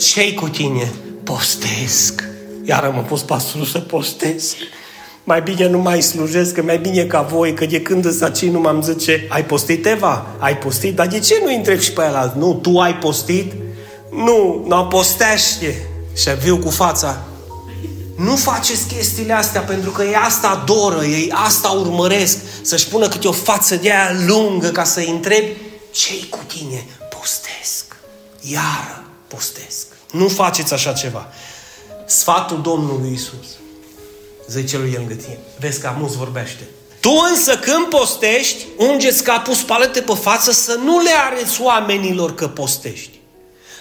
[0.00, 0.92] ce cu tine?
[1.22, 2.24] Postesc.
[2.64, 4.56] Iar am pus pastorul să postesc.
[5.28, 8.60] Mai bine nu mai slujesc, că mai bine ca voi, că de când să nu
[8.60, 10.26] m-am zice, ai postit Eva?
[10.38, 10.94] Ai postit?
[10.94, 13.52] Dar de ce nu întreb și pe el Nu, tu ai postit?
[14.10, 15.88] Nu, nu postește.
[16.16, 17.22] Și viu cu fața.
[18.16, 22.38] Nu faceți chestiile astea pentru că ei asta adoră, ei asta urmăresc.
[22.62, 25.56] Să-și pună câte o față de aia lungă ca să-i întrebi
[25.90, 26.86] ce cu tine?
[27.18, 27.96] Postesc.
[28.40, 29.86] Iară postesc.
[30.12, 31.28] Nu faceți așa ceva.
[32.06, 33.46] Sfatul Domnului Isus.
[34.48, 35.38] Zice lui el în gătie.
[35.58, 36.62] Vezi că amus vorbește.
[37.00, 42.48] Tu însă când postești, ungeți capul, spală-te pe față să nu le areți oamenilor că
[42.48, 43.20] postești.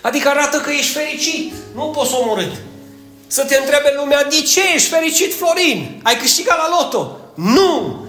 [0.01, 2.51] Adică arată că ești fericit, nu poți omorât.
[3.27, 5.99] Să te întrebe lumea, de ce ești fericit, Florin?
[6.03, 7.17] Ai câștigat la loto?
[7.35, 8.05] Nu!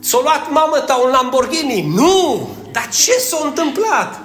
[0.00, 1.92] S-a luat mamă ta un Lamborghini?
[1.94, 2.48] Nu!
[2.72, 4.20] Dar ce s-a întâmplat?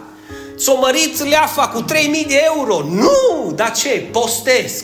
[0.58, 2.84] S-a mărit leafa cu 3000 de euro?
[2.90, 3.52] Nu!
[3.56, 4.08] Dar ce?
[4.12, 4.84] Postesc.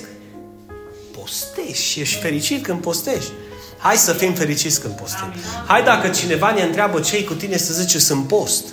[1.21, 3.31] Postești și ești fericit când postești.
[3.77, 5.33] Hai să fim fericiți când postăm.
[5.67, 8.63] Hai dacă cineva ne întreabă ce cu tine să zice sunt post.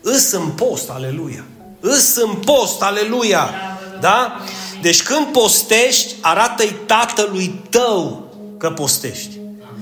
[0.00, 1.44] Îs în post, aleluia.
[1.80, 3.50] Îs în post, aleluia.
[4.00, 4.40] Da?
[4.80, 9.38] Deci când postești, arată-i tatălui tău că postești.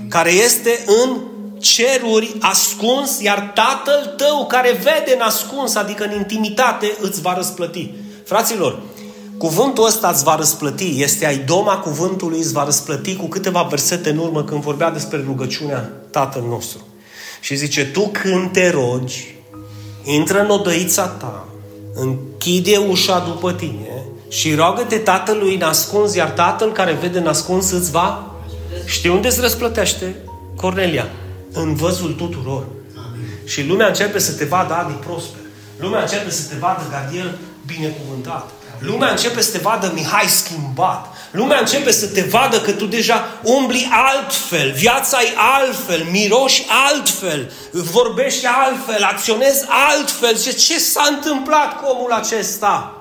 [0.09, 1.17] Care este în
[1.59, 7.91] ceruri ascuns, iar tatăl tău care vede în ascuns, adică în intimitate, îți va răsplăti.
[8.25, 8.79] Fraților,
[9.41, 11.03] cuvântul ăsta îți va răsplăti.
[11.03, 15.23] Este ai doma cuvântului îți va răsplăti cu câteva versete în urmă când vorbea despre
[15.27, 16.87] rugăciunea Tatăl nostru.
[17.41, 19.35] Și zice, tu când te rogi,
[20.05, 21.49] intră în odăița ta,
[21.95, 28.35] închide ușa după tine și roagă-te tatălui nascuns, iar tatăl care vede nascuns îți va...
[28.87, 30.17] Știi unde îți răsplătește?
[30.57, 31.09] Cornelia.
[31.53, 32.67] În văzul tuturor.
[32.97, 33.29] Amin.
[33.45, 35.41] Și lumea începe să te vadă Adi prosper.
[35.79, 38.51] Lumea începe să te vadă Gadiel binecuvântat.
[38.81, 41.07] Lumea începe să te vadă Mihai schimbat.
[41.31, 47.53] Lumea începe să te vadă că tu deja umbli altfel, viața e altfel, miroși altfel,
[47.73, 50.39] vorbești altfel, acționezi altfel.
[50.39, 52.95] Ce, ce s-a întâmplat cu omul acesta?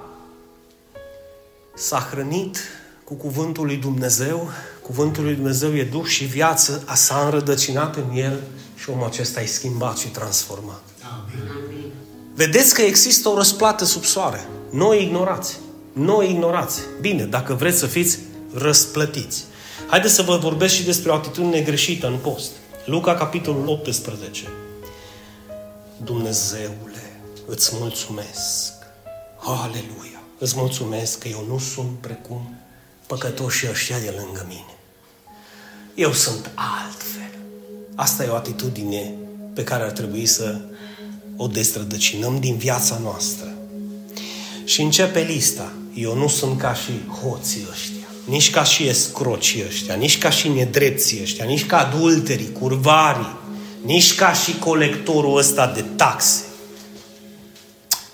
[1.75, 2.57] S-a hrănit
[3.03, 4.49] cu cuvântul lui Dumnezeu,
[4.81, 8.39] cuvântul lui Dumnezeu e duh și viață, a s-a înrădăcinat în el
[8.75, 10.81] și omul acesta e schimbat și transformat.
[11.01, 11.91] Amin.
[12.33, 14.47] Vedeți că există o răsplată sub soare.
[14.69, 15.59] Nu o ignorați.
[15.93, 16.79] Nu o ignorați.
[17.01, 18.19] Bine, dacă vreți să fiți
[18.53, 19.43] răsplătiți.
[19.87, 22.51] Haideți să vă vorbesc și despre o atitudine greșită în post.
[22.85, 24.47] Luca, capitolul 18.
[26.03, 28.73] Dumnezeule, îți mulțumesc.
[29.37, 30.21] Aleluia!
[30.37, 32.55] Îți mulțumesc că eu nu sunt precum
[33.07, 34.75] păcătoșii ăștia de lângă mine.
[35.95, 37.39] Eu sunt altfel.
[37.95, 39.13] Asta e o atitudine
[39.53, 40.59] pe care ar trebui să
[41.37, 43.53] o destrădăcinăm din viața noastră.
[44.63, 45.71] Și începe lista.
[46.01, 50.47] Eu nu sunt ca și hoții ăștia, nici ca și escrocii ăștia, nici ca și
[50.47, 53.37] nedrepții ăștia, nici ca adulterii, curvarii,
[53.85, 56.43] nici ca și colectorul ăsta de taxe.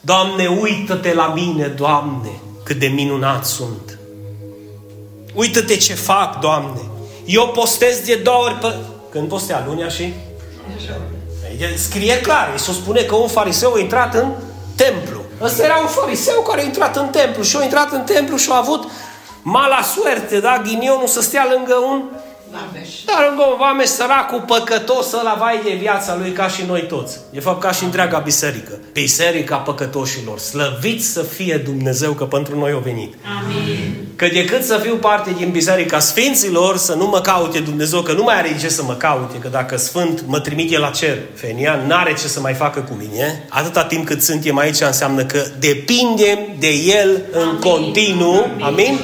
[0.02, 2.30] Doamne, uită-te la mine, Doamne,
[2.64, 4.00] cât de minunat sunt.
[5.34, 6.82] Uită-te ce fac, Doamne.
[7.26, 8.76] Eu postez de două ori pe...
[9.12, 10.14] Când postea lunea și...
[11.76, 14.32] Scrie clar, se spune că un fariseu a intrat în
[14.76, 15.25] templu.
[15.46, 18.52] Ăsta era un fariseu care a intrat în templu și a intrat în templu și
[18.52, 18.92] a avut
[19.42, 20.62] mala suerte, da?
[20.64, 22.15] Ghinionul să stea lângă un Vameș.
[23.06, 27.18] Dar lângă un vameș săracul păcătos ăla vai de viața lui ca și noi toți.
[27.32, 28.72] De fapt ca și întreaga biserică.
[28.94, 30.40] Biserica păcătoșilor.
[30.40, 33.14] Slăviți să fie Dumnezeu că pentru noi a venit.
[33.42, 34.06] Amin.
[34.16, 38.24] Că decât să fiu parte din Biserica Sfinților, să nu mă caute Dumnezeu, că nu
[38.24, 42.14] mai are ce să mă caute, că dacă Sfânt mă trimite la cer, Fenia n-are
[42.14, 46.70] ce să mai facă cu mine, atâta timp cât suntem aici înseamnă că depindem de
[46.70, 47.60] El în Amin.
[47.60, 48.48] continuu.
[48.62, 48.64] Amin?
[48.64, 49.00] Amin?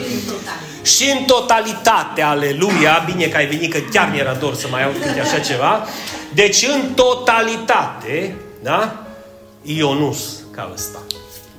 [0.84, 4.96] Și în totalitate, aleluia, bine că ai venit, că chiar mi-era dor să mai aud
[5.02, 5.88] câte așa ceva,
[6.34, 9.06] deci în totalitate, da,
[9.62, 11.00] Ionus ca ăsta.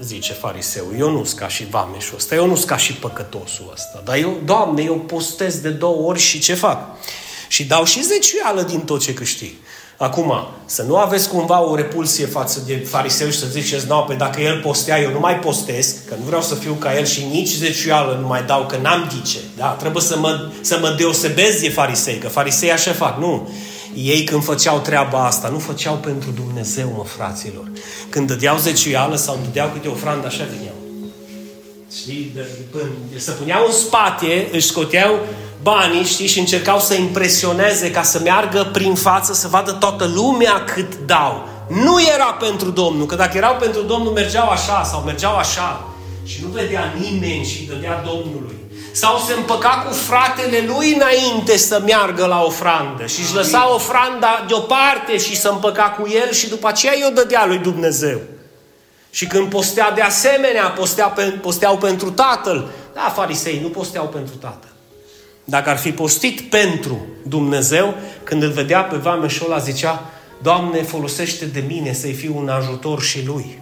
[0.00, 3.70] zice fariseul, eu nu sunt ca și vameșul ăsta, eu nu sunt ca și păcătosul
[3.72, 6.86] ăsta, dar eu, Doamne, eu postez de două ori și ce fac?
[7.48, 9.52] Și dau și zeciuială din tot ce câștig.
[9.96, 10.32] Acum,
[10.64, 14.40] să nu aveți cumva o repulsie față de fariseu și să ziceți, nu, pe dacă
[14.40, 17.54] el postea, eu nu mai postez, că nu vreau să fiu ca el și nici
[17.54, 19.38] zeciuială nu mai dau, că n-am ghice.
[19.56, 19.66] Da?
[19.66, 23.18] Trebuie să mă, să mă deosebez de farisei, că farisei așa fac.
[23.18, 23.48] Nu.
[23.94, 27.70] Ei când făceau treaba asta, nu făceau pentru Dumnezeu, mă, fraților.
[28.08, 30.91] Când dădeau zeciuială sau dădeau câte o ofrandă, așa veneau.
[31.96, 32.32] Știi?
[33.16, 35.18] Se puneau în spate, își scoteau
[35.62, 40.64] banii, știi, și încercau să impresioneze ca să meargă prin față, să vadă toată lumea
[40.64, 41.48] cât dau.
[41.68, 45.88] Nu era pentru Domnul, că dacă erau pentru Domnul mergeau așa sau mergeau așa
[46.24, 48.56] și nu vedea nimeni și dădea Domnului.
[48.92, 54.44] Sau se împăca cu fratele lui înainte să meargă la ofrandă și își lăsa ofranda
[54.48, 58.20] deoparte și să împăca cu el și după aceea i-o dădea lui Dumnezeu.
[59.14, 62.68] Și când postea de asemenea, postea pe, posteau pentru tatăl.
[62.94, 64.72] Da, farisei nu posteau pentru tatăl.
[65.44, 70.10] Dacă ar fi postit pentru Dumnezeu, când îl vedea pe vameșul ăla, zicea,
[70.42, 73.58] Doamne, folosește de mine să-i fiu un ajutor și lui.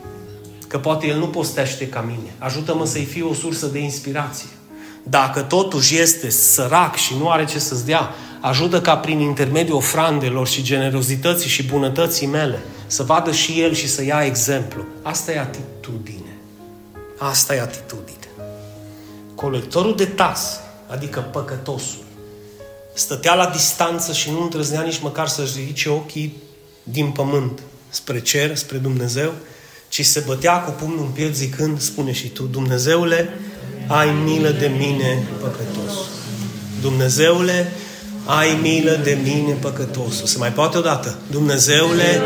[0.68, 2.34] Că poate el nu postește ca mine.
[2.38, 4.48] Ajută-mă să-i fiu o sursă de inspirație.
[5.02, 10.48] Dacă totuși este sărac și nu are ce să-ți dea, ajută ca prin intermediul ofrandelor
[10.48, 12.58] și generozității și bunătății mele
[12.90, 14.84] să vadă și el și să ia exemplu.
[15.02, 16.36] Asta e atitudine.
[17.18, 18.28] Asta e atitudine.
[19.34, 22.04] Colectorul de tase adică păcătosul.
[22.94, 26.36] Stătea la distanță și nu îndrăznea nici măcar să-și ridice ochii
[26.82, 29.32] din pământ spre cer, spre Dumnezeu,
[29.88, 33.28] ci se bătea cu pumnul în piept zicând, spune și tu, Dumnezeule,
[33.86, 35.92] ai milă de mine păcătos.
[36.80, 37.72] Dumnezeule,
[38.24, 40.26] ai milă de mine păcătosul.
[40.26, 41.18] Se mai poate odată.
[41.30, 42.20] Dumnezeule,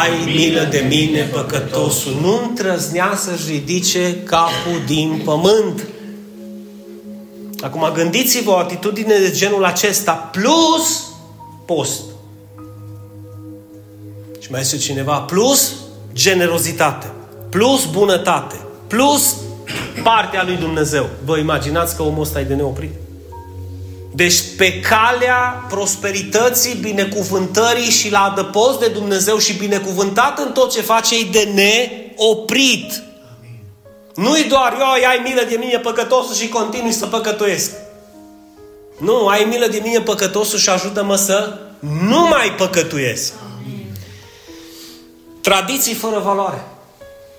[0.00, 2.16] ai milă de mine păcătosul.
[2.20, 5.86] Nu întrăznea să-și ridice capul din pământ.
[7.60, 11.04] Acum gândiți-vă o atitudine de genul acesta plus
[11.64, 12.02] post.
[14.40, 15.72] Și mai este cineva plus
[16.12, 17.12] generozitate,
[17.48, 19.36] plus bunătate, plus
[20.02, 21.08] partea lui Dumnezeu.
[21.24, 22.90] Vă imaginați că omul ăsta e de neoprit?
[24.14, 30.80] Deci pe calea prosperității, binecuvântării și la adăpost de Dumnezeu și binecuvântat în tot ce
[30.80, 33.02] face, e de neoprit.
[34.14, 37.70] Nu-i doar eu, ai milă de mine păcătosul și continui să păcătuiesc.
[38.98, 43.32] Nu, ai milă de mine păcătosul și ajută-mă să nu mai păcătuiesc.
[45.40, 46.64] Tradiții fără valoare.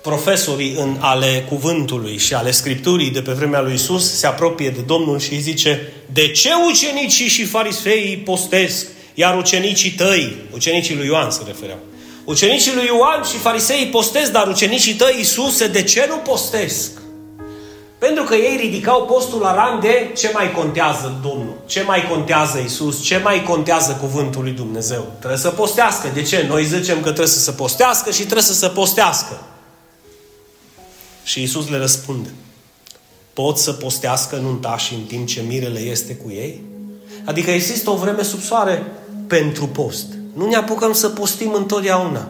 [0.02, 4.80] Profesorii în ale cuvântului și ale scripturii de pe vremea lui Isus se apropie de
[4.80, 11.06] Domnul și îi zice De ce ucenicii și farisei postesc, iar ucenicii tăi, ucenicii lui
[11.06, 11.78] Ioan se refereau,
[12.24, 16.90] Ucenicii lui Ioan și farisei postesc, dar ucenicii tăi, Iisuse, de ce nu postesc?
[17.98, 22.58] Pentru că ei ridicau postul la rang de ce mai contează Domnul, ce mai contează
[22.64, 25.06] Isus, ce mai contează cuvântul lui Dumnezeu.
[25.18, 26.08] Trebuie să postească.
[26.14, 26.44] De ce?
[26.48, 29.40] Noi zicem că trebuie să se postească și trebuie să se postească.
[31.22, 32.28] Și Isus le răspunde.
[33.32, 36.62] Pot să postească nuntașii în timp ce mirele este cu ei?
[37.24, 38.82] Adică există o vreme sub soare
[39.26, 40.06] pentru post.
[40.34, 42.28] Nu ne apucăm să postim întotdeauna.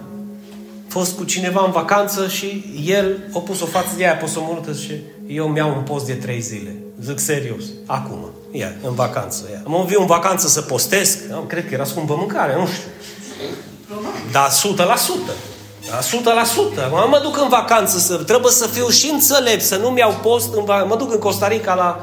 [0.88, 4.92] Fost cu cineva în vacanță și el a pus o față de aia multă și
[5.26, 6.76] eu mi-au un post de trei zile.
[7.04, 9.44] Zic serios, acum, ia, în vacanță.
[9.52, 9.62] Ia.
[9.66, 12.88] Am venit în vacanță să postesc, am, cred că era scumpă mâncare, nu știu.
[14.32, 15.49] Dar 100%.
[15.90, 16.90] Da, 100%.
[16.90, 20.54] Mă, mă duc în vacanță, să, trebuie să fiu și înțelept, să nu-mi iau post.
[20.54, 22.00] În, mă duc în Costa Rica la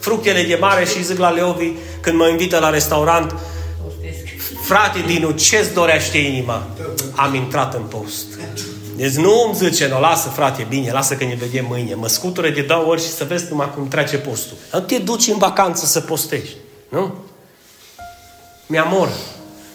[0.00, 3.34] fructele de mare și zic la Leovi, când mă invită la restaurant,
[4.62, 6.66] Frate Dinu, ce-ți dorește inima?
[7.16, 8.26] Am intrat în post.
[8.96, 11.94] Deci nu îmi zice, nu, lasă frate, bine, lasă că ne vedem mâine.
[11.94, 14.56] Mă scutură de două ori și să vezi numai cum trece postul.
[14.72, 16.56] Nu te duci în vacanță să postești.
[16.88, 17.14] Nu?
[18.66, 19.08] Mi-amor.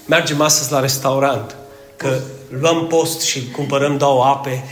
[0.06, 1.56] Mergem astăzi la restaurant.
[1.98, 2.20] Că
[2.60, 4.64] luăm post și cumpărăm două ape.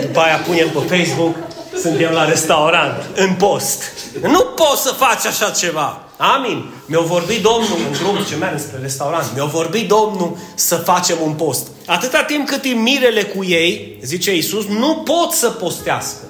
[0.00, 1.36] După aia punem pe Facebook.
[1.82, 3.10] Suntem la restaurant.
[3.14, 3.82] În post.
[4.22, 6.02] Nu poți să faci așa ceva.
[6.16, 6.70] Amin.
[6.86, 9.34] Mi-a vorbit Domnul în drum ce merg spre restaurant.
[9.34, 11.66] Mi-a vorbit Domnul să facem un post.
[11.86, 16.24] Atâta timp cât e mirele cu ei, zice Iisus, nu pot să postească.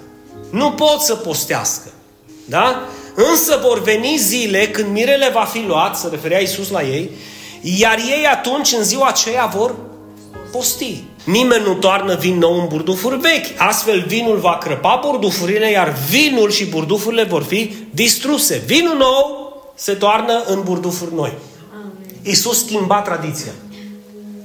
[0.51, 1.89] Nu pot să postească.
[2.45, 2.83] Da?
[3.15, 7.11] Însă vor veni zile când mirele va fi luat, să referea Iisus la ei,
[7.61, 9.75] iar ei atunci, în ziua aceea, vor
[10.53, 11.05] posti.
[11.25, 13.47] Nimeni nu toarnă vin nou în burdufuri vechi.
[13.61, 18.63] Astfel vinul va crăpa burdufurile, iar vinul și burdufurile vor fi distruse.
[18.67, 21.33] Vinul nou se toarnă în burdufuri noi.
[22.23, 23.53] Iisus schimba tradiția.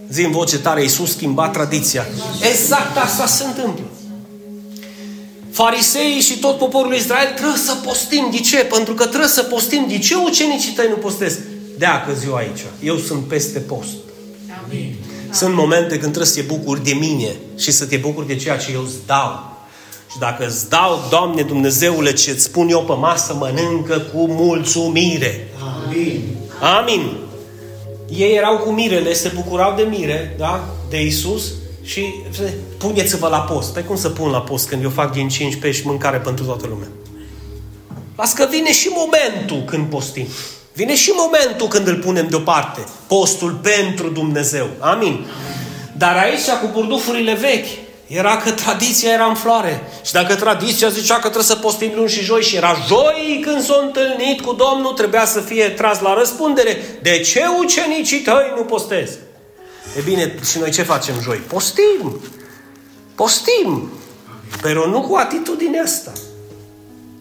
[0.09, 2.05] Zi în voce tare, Iisus schimba tradiția.
[2.51, 3.83] Exact asta se întâmplă.
[5.51, 8.27] fariseii și tot poporul Israel trebuie să postim.
[8.31, 8.57] De ce?
[8.57, 9.85] Pentru că trebuie să postim.
[9.87, 11.39] De ce ucenicii tăi nu postesc?
[11.77, 12.59] Deacă ziua aici.
[12.83, 13.93] Eu sunt peste post.
[14.65, 14.95] Amin.
[15.35, 18.57] Sunt momente când trebuie să te bucuri de mine și să te bucuri de ceea
[18.57, 19.53] ce eu îți dau.
[20.11, 25.47] Și dacă îți dau, Doamne Dumnezeule, ce îți spun eu pe masă, mănâncă cu mulțumire.
[25.85, 26.21] Amin.
[26.79, 27.17] Amin.
[28.09, 30.69] Ei erau cu mirele, se bucurau de mire, da?
[30.89, 32.13] De Isus și
[32.77, 33.73] puneți-vă la post.
[33.73, 36.67] Păi cum să pun la post când eu fac din 5 pești mâncare pentru toată
[36.67, 36.87] lumea?
[38.15, 40.27] Las că vine și momentul când postim.
[40.75, 42.81] Vine și momentul când îl punem deoparte.
[43.07, 44.67] Postul pentru Dumnezeu.
[44.79, 45.25] Amin.
[45.97, 47.67] Dar aici, cu burdufurile vechi,
[48.07, 49.81] era că tradiția era în floare.
[50.05, 53.63] Și dacă tradiția zicea că trebuie să postim luni și joi și era joi când
[53.63, 56.99] s-a întâlnit cu Domnul, trebuia să fie tras la răspundere.
[57.01, 59.09] De ce ucenicii tăi nu postez?
[59.97, 61.37] E bine, și noi ce facem joi?
[61.37, 62.21] Postim!
[63.15, 63.91] Postim!
[64.61, 66.11] Pero nu cu atitudinea asta.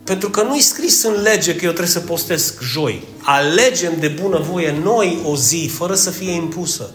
[0.05, 3.03] Pentru că nu-i scris în lege că eu trebuie să postez joi.
[3.23, 6.91] Alegem de bunăvoie noi o zi, fără să fie impusă.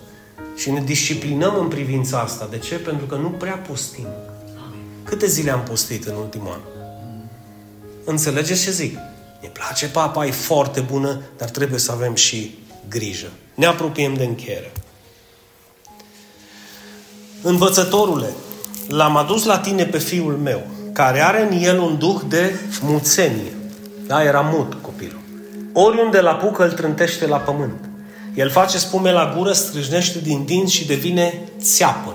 [0.56, 2.48] Și ne disciplinăm în privința asta.
[2.52, 2.76] De ce?
[2.76, 4.08] Pentru că nu prea postim.
[5.04, 6.60] Câte zile am postit în ultimul an?
[8.04, 8.98] Înțelegeți ce zic?
[9.42, 12.58] Ne place papa, e foarte bună, dar trebuie să avem și
[12.90, 13.28] grijă.
[13.56, 14.72] Ne apropiem de încheiere.
[17.42, 18.30] Învățătorule,
[18.88, 20.68] l-am adus la tine pe fiul meu,
[21.00, 23.54] care are în el un duh de muțenie.
[24.08, 25.20] Da, era mut copilul.
[25.74, 27.90] Oriunde la apucă îl trântește la pământ.
[28.36, 32.14] El face spume la gură, strâșnește din dinți și devine țeapăn.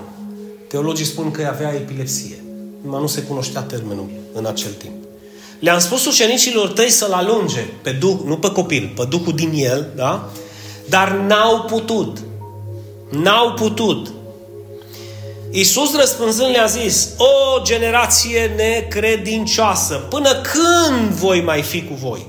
[0.67, 2.43] Teologii spun că avea epilepsie.
[2.83, 4.93] Numai nu se cunoștea termenul în acel timp.
[5.59, 9.91] Le-am spus ucenicilor tăi să-l alunge pe duh, nu pe copil, pe duhul din el,
[9.95, 10.29] da?
[10.89, 12.17] Dar n-au putut.
[13.09, 14.11] N-au putut.
[15.55, 22.27] Iisus răspunzând le-a zis, o generație necredincioasă, până când voi mai fi cu voi?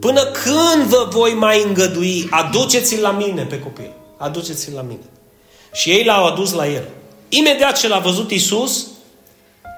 [0.00, 2.28] Până când vă voi mai îngădui?
[2.30, 3.92] Aduceți-l la mine pe copil.
[4.16, 5.04] Aduceți-l la mine.
[5.72, 6.88] Și ei l-au adus la el.
[7.28, 8.86] Imediat ce l-a văzut Isus,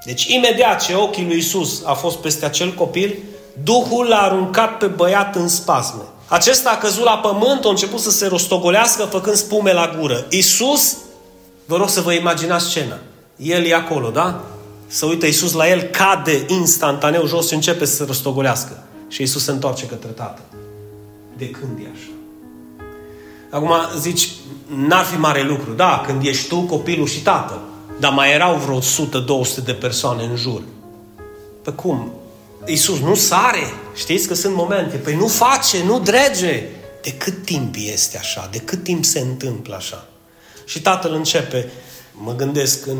[0.04, 3.18] deci imediat ce ochii lui Isus a fost peste acel copil,
[3.64, 6.02] Duhul l-a aruncat pe băiat în spasme.
[6.26, 10.26] Acesta a căzut la pământ, a început să se rostogolească făcând spume la gură.
[10.30, 10.96] Isus,
[11.70, 12.98] vă rog să vă imaginați scena.
[13.36, 14.44] El e acolo, da?
[14.86, 18.82] Să uită Isus la el, cade instantaneu jos și începe să se rostogolească.
[19.08, 20.44] Și Isus se întoarce către Tatăl.
[21.36, 22.10] De când e așa?
[23.50, 24.28] Acum zici,
[24.86, 25.72] n-ar fi mare lucru.
[25.72, 27.60] Da, când ești tu, copilul și tatăl.
[28.00, 30.62] Dar mai erau vreo 100-200 de persoane în jur.
[31.62, 32.12] Pe cum?
[32.66, 33.72] Iisus nu sare.
[33.94, 34.96] Știți că sunt momente.
[34.96, 36.68] Păi nu face, nu drege.
[37.02, 38.48] De cât timp este așa?
[38.52, 40.04] De cât timp se întâmplă așa?
[40.70, 41.70] Și tatăl începe,
[42.12, 42.98] mă gândesc în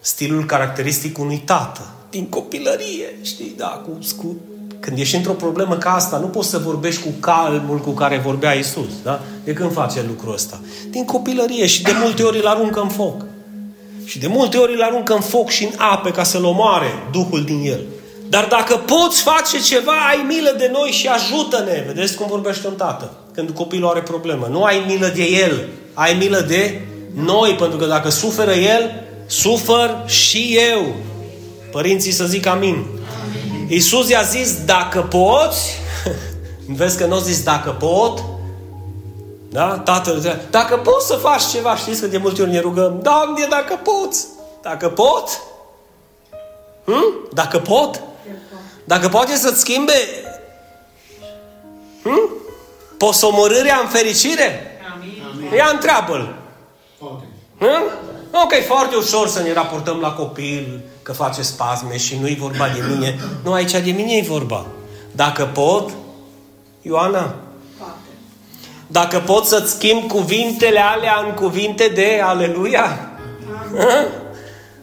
[0.00, 4.36] stilul caracteristic unui tată, din copilărie, știi, da, cu, cu
[4.80, 8.52] când ești într-o problemă ca asta, nu poți să vorbești cu calmul cu care vorbea
[8.52, 9.02] Isus.
[9.02, 9.20] Da?
[9.44, 10.60] De când face lucrul ăsta?
[10.90, 13.24] Din copilărie și de multe ori îl aruncă în foc.
[14.04, 17.44] Și de multe ori îl aruncă în foc și în ape ca să-l omoare Duhul
[17.44, 17.80] din el.
[18.28, 21.84] Dar dacă poți face ceva, ai milă de noi și ajută-ne.
[21.86, 24.48] Vedeți cum vorbește un tată când copilul are problemă.
[24.50, 26.80] Nu ai milă de el, ai milă de
[27.14, 30.94] noi, pentru că dacă suferă el, sufăr și eu.
[31.70, 32.86] Părinții să zic amin.
[33.68, 35.80] Iisus i-a zis, dacă poți,
[36.78, 38.24] vezi că nu a zis dacă pot,
[39.50, 39.78] da?
[39.78, 43.80] Tatăl, dacă poți să faci ceva, știți că de multe ori ne rugăm, Doamne, dacă
[43.82, 44.26] poți,
[44.62, 45.40] dacă pot,
[46.84, 47.28] hm?
[47.32, 48.00] dacă pot,
[48.84, 49.92] dacă poate să-ți schimbe
[52.02, 52.30] hm?
[52.98, 56.37] posomorârea în fericire, Amin.
[57.60, 58.06] Ia întreabă-l.
[58.30, 58.40] Hm?
[58.42, 62.84] Ok, foarte ușor să ne raportăm la copil, că face spasme și nu-i vorba de
[62.88, 63.18] mine.
[63.44, 64.66] Nu, aici de mine e vorba.
[65.12, 65.90] Dacă pot,
[66.82, 67.34] Ioana,
[68.86, 73.10] dacă pot să-ți schimb cuvintele alea în cuvinte de aleluia,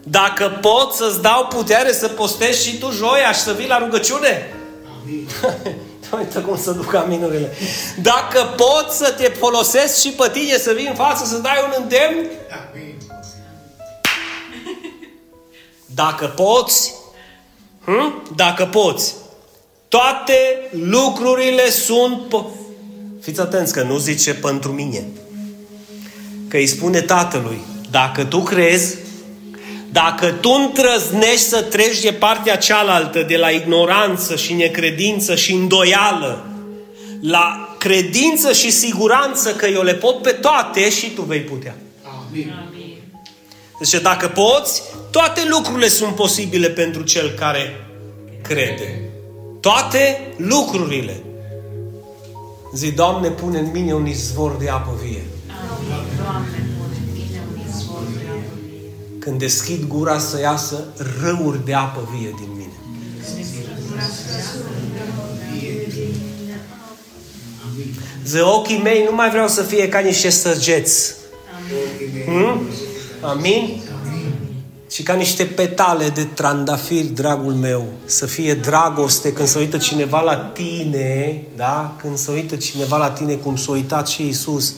[0.02, 4.54] dacă pot să-ți dau putere să postezi și tu joia și să vii la rugăciune,
[6.18, 7.52] Uite cum să duc aminurile.
[8.02, 11.82] Dacă pot să te folosesc și pe tine să vii în față să dai un
[11.82, 12.26] îndemn,
[15.86, 16.94] Dacă poți,
[17.84, 18.22] hm?
[18.36, 19.14] dacă poți,
[19.88, 22.18] toate lucrurile sunt...
[22.26, 22.64] Po-
[23.20, 25.04] Fiți atenți că nu zice pentru mine.
[26.48, 28.96] Că îi spune tatălui, dacă tu crezi,
[30.02, 36.46] dacă tu întrăznești să treci de partea cealaltă, de la ignoranță și necredință și îndoială,
[37.20, 41.76] la credință și siguranță că eu le pot pe toate și tu vei putea.
[42.02, 42.54] Amin.
[43.82, 47.86] Zice, dacă poți, toate lucrurile sunt posibile pentru cel care
[48.42, 49.10] crede.
[49.60, 51.22] Toate lucrurile.
[52.74, 55.22] Zi, Doamne, pune în mine un izvor de apă vie.
[59.26, 60.84] Când deschid gura să iasă
[61.20, 62.72] râuri de apă vie din mine.
[68.24, 71.14] Zi, ochii mei nu mai vreau să fie ca niște săgeți.
[72.24, 72.60] Hmm?
[73.20, 73.82] Amin?
[74.90, 80.20] Și ca niște petale de trandafir, dragul meu, să fie dragoste când se uită cineva
[80.20, 81.96] la tine, da?
[82.00, 84.74] Când se uită cineva la tine, cum s-a uitat și Iisus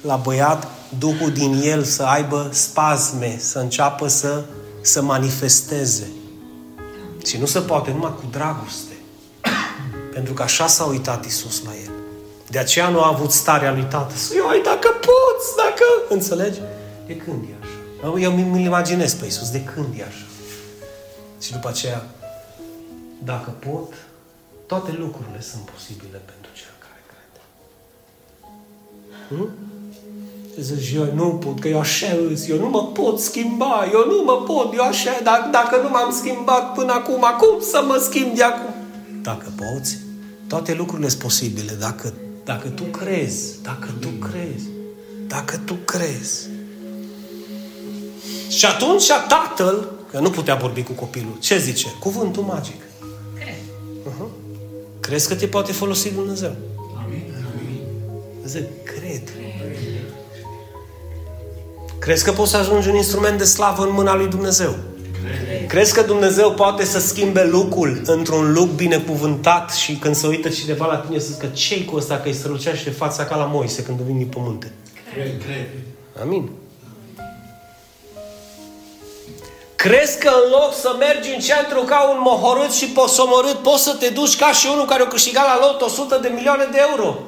[0.00, 4.44] la băiat, Duhul din el să aibă spasme, să înceapă să,
[4.80, 6.06] să manifesteze.
[7.26, 8.92] Și nu se poate numai cu dragoste.
[10.12, 11.90] Pentru că așa s-a uitat Iisus la el.
[12.48, 14.16] De aceea nu a avut starea lui tată.
[14.16, 15.84] Să eu, dacă poți, dacă...
[16.08, 16.60] Înțelegi?
[17.06, 18.18] De când e așa?
[18.20, 20.26] Eu mi-l imaginez pe Iisus, de când e așa?
[21.40, 22.04] Și după aceea,
[23.18, 23.92] dacă pot,
[24.66, 27.40] toate lucrurile sunt posibile pentru cel care crede.
[29.28, 29.71] Hmm?
[30.60, 32.06] Zici, eu nu pot, că eu așa
[32.48, 36.12] eu nu mă pot schimba, eu nu mă pot, eu așa, dacă, dacă nu m-am
[36.12, 38.74] schimbat până acum, cum să mă schimb de acum?
[39.22, 39.98] Dacă poți,
[40.46, 42.12] toate lucrurile sunt posibile, dacă,
[42.44, 44.68] dacă tu crezi, dacă tu crezi,
[45.26, 46.48] dacă tu crezi.
[48.48, 51.86] Și atunci tatăl, că nu putea vorbi cu copilul, ce zice?
[52.00, 52.80] Cuvântul magic.
[53.34, 53.54] Cred.
[54.08, 54.28] Uh-huh.
[55.00, 56.54] Crezi că te poate folosi Dumnezeu?
[57.04, 57.34] Amin.
[58.46, 59.22] Zic, cred.
[62.02, 64.74] Crezi că poți să ajungi un instrument de slavă în mâna lui Dumnezeu?
[65.68, 70.86] Crezi că Dumnezeu poate să schimbe lucrul într-un loc binecuvântat și când se uită cineva
[70.86, 74.00] la tine să zică ce cu ăsta că îi strălucește fața ca la Moise când
[74.00, 74.72] vine pe munte?
[75.12, 75.66] Cred, cred.
[76.22, 76.50] Amin.
[79.84, 83.94] Crezi că în loc să mergi în centru ca un mohorât și posomorât, poți să
[83.94, 87.18] te duci ca și unul care a câștigat la lot 100 de milioane de euro?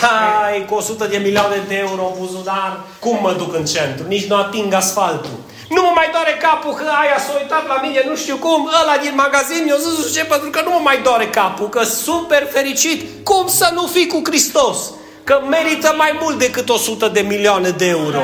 [0.00, 4.04] Hai, cu 100 de milioane de euro în buzunar, cum mă duc în centru?
[4.08, 5.36] Nici nu ating asfaltul.
[5.68, 8.96] Nu mă mai doare capul că aia s-a uitat la mine, nu știu cum, ăla
[9.02, 13.24] din magazin mi-a zis ce, pentru că nu mă mai doare capul, că super fericit.
[13.24, 14.78] Cum să nu fii cu Hristos?
[15.24, 18.22] Că merită mai mult decât 100 de milioane de euro.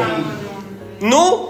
[0.99, 1.48] Nu?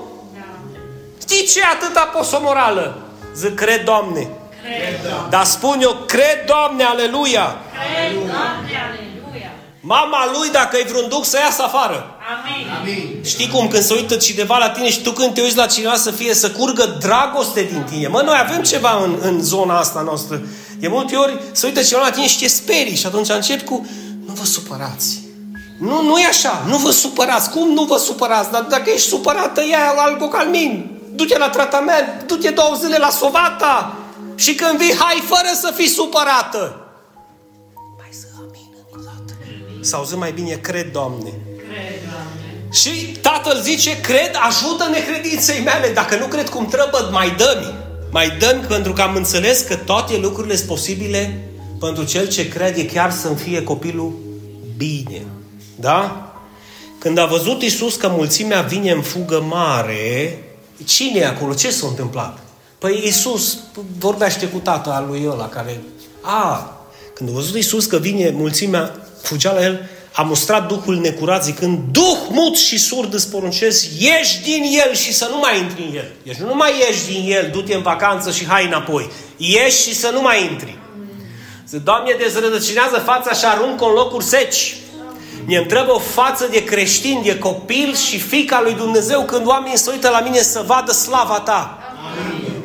[1.31, 3.03] Știi ce e atâta posomorală?
[3.35, 4.29] Zic, cred, Doamne.
[4.63, 5.29] Cred, Doamne.
[5.31, 7.57] Dar spun eu, cred, Doamne, aleluia.
[7.79, 9.51] Cred, Doamne, aleluia.
[9.81, 12.17] Mama lui, dacă e vreun duc, să iasă afară.
[12.35, 12.67] Amin.
[12.81, 13.25] Amin.
[13.25, 15.97] Știi cum, când se uită cineva la tine și tu când te uiți la cineva
[15.97, 18.09] să fie, să curgă dragoste din tine.
[18.09, 20.41] Mă, noi avem ceva în, în zona asta noastră.
[20.81, 23.87] E multe ori să uită cineva la tine și te sperii și atunci încep cu,
[24.27, 25.21] nu vă supărați.
[25.79, 27.51] Nu, nu e așa, nu vă supărați.
[27.51, 28.51] Cum nu vă supărați?
[28.51, 33.97] Dar dacă ești supărată, ia algocalmin du-te la tratament, du-te două zile la sovata
[34.35, 36.63] și când vii, hai fără să fii supărată.
[37.99, 39.33] Mai să amin încă o dată.
[39.81, 41.33] Să auzim mai bine, cred, Doamne.
[41.57, 42.69] Cred, Doamne.
[42.73, 42.91] Și
[43.21, 45.93] tatăl zice, cred, ajută-ne credinței mele.
[45.95, 47.75] Dacă nu cred cum trebuie, mai dă-mi.
[48.11, 51.51] Mai dă pentru că am înțeles că toate lucrurile sunt posibile
[51.81, 54.13] pentru cel ce crede chiar să-mi fie copilul
[54.77, 55.27] bine.
[55.77, 56.33] Da?
[56.99, 60.39] Când a văzut Isus că mulțimea vine în fugă mare,
[60.85, 61.55] Cine e acolo?
[61.55, 62.39] Ce s-a întâmplat?
[62.79, 63.59] Păi Iisus
[63.99, 65.81] vorbește cu tatăl al lui ăla care...
[66.21, 66.73] A,
[67.15, 71.79] când a văzut Iisus că vine mulțimea, fugea la el, a mustrat Duhul necurat zicând,
[71.91, 75.97] Duh mut și surd îți poruncesc, ieși din el și să nu mai intri în
[75.97, 76.13] el.
[76.23, 79.11] Deci nu mai ieși din el, du-te în vacanță și hai înapoi.
[79.37, 80.79] Ieși și să nu mai intri.
[81.69, 84.77] Zic, Doamne, dezrădăcinează fața și aruncă în locuri seci.
[85.45, 89.91] Ne trebuie o față de creștin, de copil și fica lui Dumnezeu când oamenii se
[89.91, 91.79] uită la mine să vadă slava ta.
[92.11, 92.59] Amin.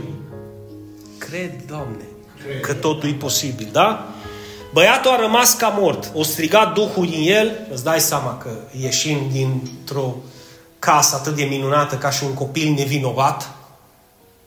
[1.17, 2.03] Cred, Doamne,
[2.43, 2.61] Cred.
[2.61, 4.07] că totul e posibil, da?
[4.73, 6.11] Băiatul a rămas ca mort.
[6.13, 7.67] O strigat Duhul din el.
[7.71, 8.49] Îți dai seama că
[8.81, 10.15] ieșim dintr-o
[10.79, 13.51] casă atât de minunată ca și un copil nevinovat.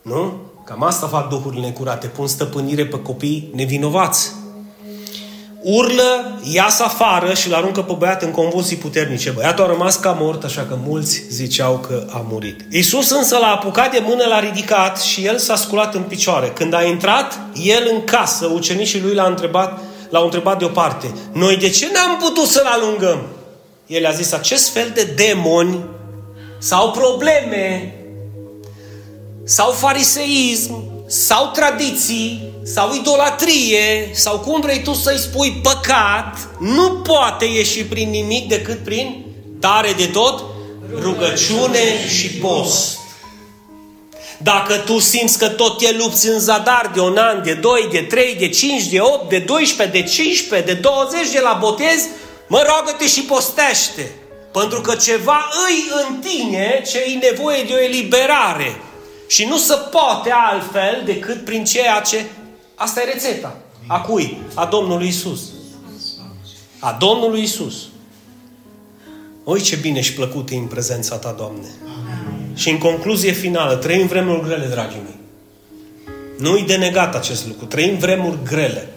[0.02, 0.32] Nu?
[0.64, 2.06] Cam asta fac Duhurile necurate.
[2.06, 4.32] Pun stăpânire pe copii nevinovați
[5.68, 9.30] urlă, iasă afară și îl aruncă pe băiat în convulsii puternice.
[9.30, 12.60] Băiatul a rămas ca mort, așa că mulți ziceau că a murit.
[12.70, 16.48] Iisus însă l-a apucat de mână, l-a ridicat și el s-a sculat în picioare.
[16.48, 21.68] Când a intrat el în casă, ucenicii lui l-a întrebat, l-au întrebat deoparte, noi de
[21.68, 23.26] ce n-am putut să-l alungăm?
[23.86, 25.84] El a zis, acest fel de demoni
[26.58, 27.94] sau probleme
[29.44, 37.44] sau fariseism sau tradiții, sau idolatrie, sau cum vrei tu să-i spui păcat, nu poate
[37.44, 39.24] ieși prin nimic decât prin
[39.60, 40.44] tare de tot
[41.00, 42.98] rugăciune și post.
[44.38, 48.00] Dacă tu simți că tot te lupți în zadar de un an, de 2, de
[48.00, 52.06] 3, de 5, de 8, de 12, de 15, de 20 de la botez,
[52.46, 54.10] mă rogă-te și postește.
[54.52, 58.80] Pentru că ceva îi în tine ce e nevoie de o eliberare.
[59.28, 62.24] Și nu se poate altfel decât prin ceea ce...
[62.78, 63.56] Asta e rețeta.
[63.86, 64.38] A cui?
[64.54, 65.40] A Domnului Isus.
[66.78, 67.74] A Domnului Isus.
[69.44, 71.66] Oi ce bine și plăcut e în prezența Ta, Doamne.
[72.54, 75.18] Și în concluzie finală, trăim vremuri grele, dragii mei.
[76.38, 77.64] Nu-i de negat acest lucru.
[77.64, 78.90] Trăim vremuri grele.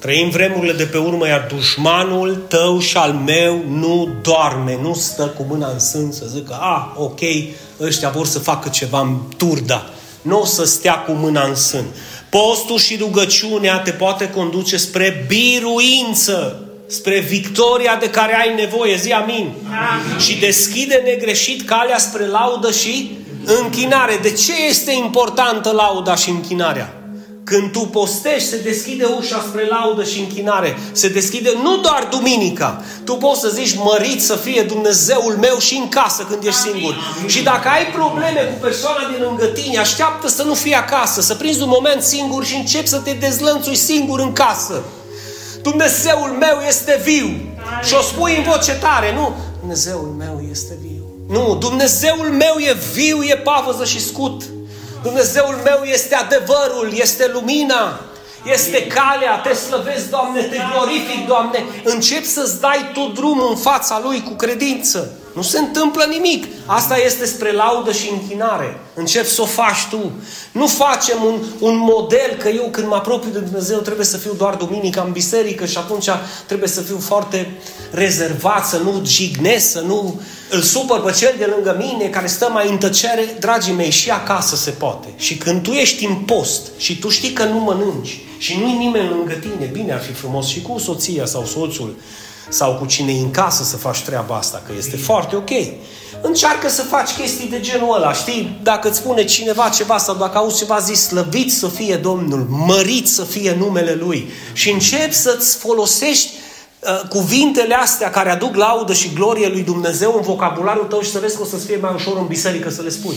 [0.00, 5.26] Trăim vremurile de pe urmă, iar dușmanul tău și al meu nu doarme, nu stă
[5.26, 7.20] cu mâna în sân să zică, a, ah, ok,
[7.80, 9.90] ăștia vor să facă ceva în turda.
[10.22, 11.84] Nu o să stea cu mâna în sân.
[12.36, 18.96] Postul și rugăciunea te poate conduce spre biruință, spre victoria de care ai nevoie.
[18.96, 19.34] Zi amin.
[19.34, 20.18] amin.
[20.18, 23.10] Și deschide negreșit calea spre laudă și
[23.44, 24.18] închinare.
[24.22, 26.92] De ce este importantă lauda și închinarea?
[27.52, 30.78] Când tu postești, se deschide ușa spre laudă și închinare.
[30.92, 32.82] Se deschide nu doar duminica.
[33.04, 36.94] Tu poți să zici, mărit să fie Dumnezeul meu și în casă când ești singur.
[37.16, 37.28] Amin.
[37.28, 41.34] Și dacă ai probleme cu persoana din lângă tine, așteaptă să nu fie acasă, să
[41.34, 44.82] prinzi un moment singur și începi să te dezlănțui singur în casă.
[45.62, 47.28] Dumnezeul meu este viu.
[47.82, 49.36] Și o spui în voce tare, nu?
[49.60, 51.04] Dumnezeul meu este viu.
[51.28, 54.42] Nu, Dumnezeul meu e viu, e pavăză și scut.
[55.02, 58.00] Dumnezeul meu este adevărul, este lumina,
[58.44, 61.64] este calea, te slăvesc, Doamne, te glorific, Doamne.
[61.84, 65.12] Încep să-ți dai tu drumul în fața Lui cu credință.
[65.36, 66.46] Nu se întâmplă nimic.
[66.66, 68.80] Asta este spre laudă și închinare.
[68.94, 70.12] Încep să o faci tu.
[70.52, 74.32] Nu facem un, un model că eu când mă apropiu de Dumnezeu trebuie să fiu
[74.36, 76.08] doar duminica în biserică și atunci
[76.46, 77.50] trebuie să fiu foarte
[77.90, 80.20] rezervat, să nu jignesc, să nu
[80.50, 83.36] îl supăr pe cel de lângă mine care stă mai în tăcere.
[83.40, 85.08] Dragii mei, și acasă se poate.
[85.16, 89.08] Și când tu ești în post și tu știi că nu mănânci și nu-i nimeni
[89.08, 91.96] lângă tine, bine ar fi frumos și cu soția sau soțul
[92.48, 95.50] sau cu cine în casă să faci treaba asta, că este foarte ok.
[96.20, 98.58] Încearcă să faci chestii de genul ăla, știi?
[98.62, 103.08] Dacă îți spune cineva ceva sau dacă auzi ceva, zi slăvit să fie Domnul, mărit
[103.08, 106.30] să fie numele Lui și începi să-ți folosești
[106.80, 111.18] uh, cuvintele astea care aduc laudă și glorie lui Dumnezeu în vocabularul tău și să
[111.18, 113.16] vezi că o să-ți fie mai ușor în biserică să le spui.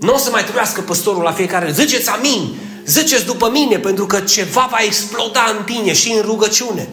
[0.00, 1.72] Nu o să mai trebuiască păstorul la fiecare.
[1.72, 2.54] Ziceți amin!
[2.86, 6.88] Ziceți după mine, pentru că ceva va exploda în tine și în rugăciune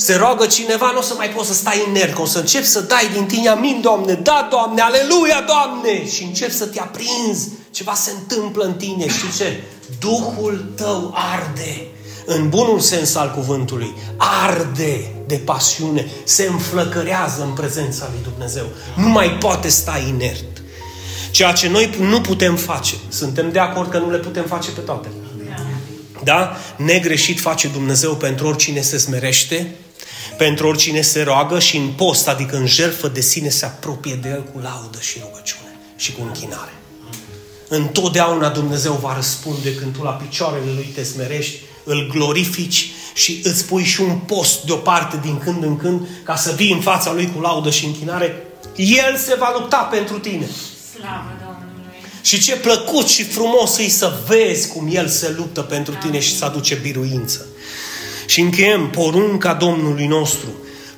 [0.00, 2.66] se roagă cineva, nu o să mai poți să stai inert, că o să începi
[2.66, 7.48] să dai din tine amin, Doamne, da, Doamne, aleluia, Doamne, și începi să te aprinzi,
[7.70, 9.62] ceva se întâmplă în tine, știi ce?
[9.98, 11.86] Duhul tău arde,
[12.26, 18.64] în bunul sens al cuvântului, arde de pasiune, se înflăcărează în prezența lui Dumnezeu.
[18.96, 20.62] Nu mai poate sta inert.
[21.30, 24.80] Ceea ce noi nu putem face, suntem de acord că nu le putem face pe
[24.80, 25.08] toate.
[26.24, 26.56] Da?
[26.76, 29.74] Negreșit face Dumnezeu pentru oricine se smerește,
[30.36, 34.28] pentru oricine se roagă și în post, adică în jertfă de sine, se apropie de
[34.28, 36.72] El cu laudă și rugăciune și cu închinare.
[37.68, 43.66] Întotdeauna Dumnezeu va răspunde când tu la picioarele Lui te smerești, îl glorifici și îți
[43.66, 47.30] pui și un post deoparte din când în când ca să vii în fața Lui
[47.34, 48.42] cu laudă și închinare.
[48.76, 50.48] El se va lupta pentru tine.
[50.94, 51.37] Slavă Domnului!
[52.28, 56.36] Și ce plăcut și frumos e să vezi cum El se luptă pentru tine și
[56.36, 57.46] să aduce biruință.
[58.26, 60.48] Și încheiem porunca Domnului nostru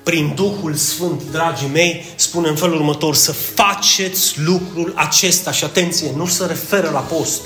[0.02, 6.12] prin Duhul Sfânt, dragii mei, spune în felul următor, să faceți lucrul acesta și atenție,
[6.16, 7.40] nu se referă la post,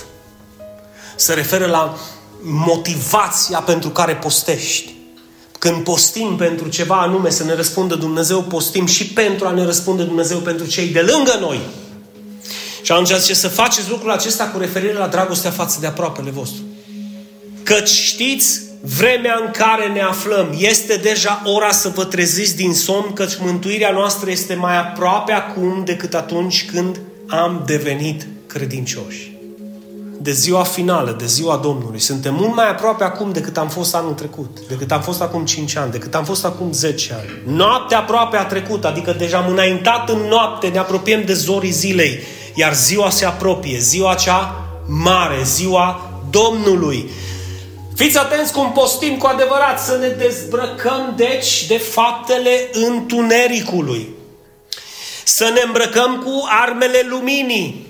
[1.17, 1.99] se referă la
[2.41, 4.95] motivația pentru care postești.
[5.59, 10.03] Când postim pentru ceva anume să ne răspundă Dumnezeu, postim și pentru a ne răspunde
[10.03, 11.61] Dumnezeu pentru cei de lângă noi.
[12.85, 16.63] Și atunci zice să faceți lucrul acesta cu referire la dragostea față de aproapele vostru.
[17.63, 20.55] Căci știți vremea în care ne aflăm.
[20.59, 25.83] Este deja ora să vă treziți din somn, căci mântuirea noastră este mai aproape acum
[25.85, 29.33] decât atunci când am devenit credincioși.
[30.21, 32.01] De ziua finală, de ziua Domnului.
[32.01, 35.77] Suntem mult mai aproape acum decât am fost anul trecut, decât am fost acum 5
[35.77, 37.57] ani, decât am fost acum 10 ani.
[37.57, 42.19] Noaptea aproape a trecut, adică deja am înaintat în noapte, ne apropiem de zorii zilei,
[42.55, 47.11] iar ziua se apropie, ziua cea mare, ziua Domnului.
[47.95, 54.09] Fiți atenți cum postim cu adevărat, să ne dezbrăcăm deci de faptele întunericului.
[55.25, 57.87] Să ne îmbrăcăm cu armele luminii,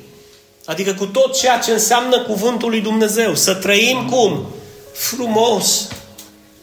[0.65, 3.35] adică cu tot ceea ce înseamnă cuvântul lui Dumnezeu.
[3.35, 4.47] Să trăim cum?
[4.93, 5.89] Frumos.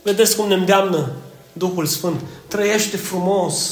[0.01, 1.11] Vedeți cum ne îndeamnă
[1.53, 2.19] Duhul Sfânt?
[2.47, 3.71] Trăiește frumos.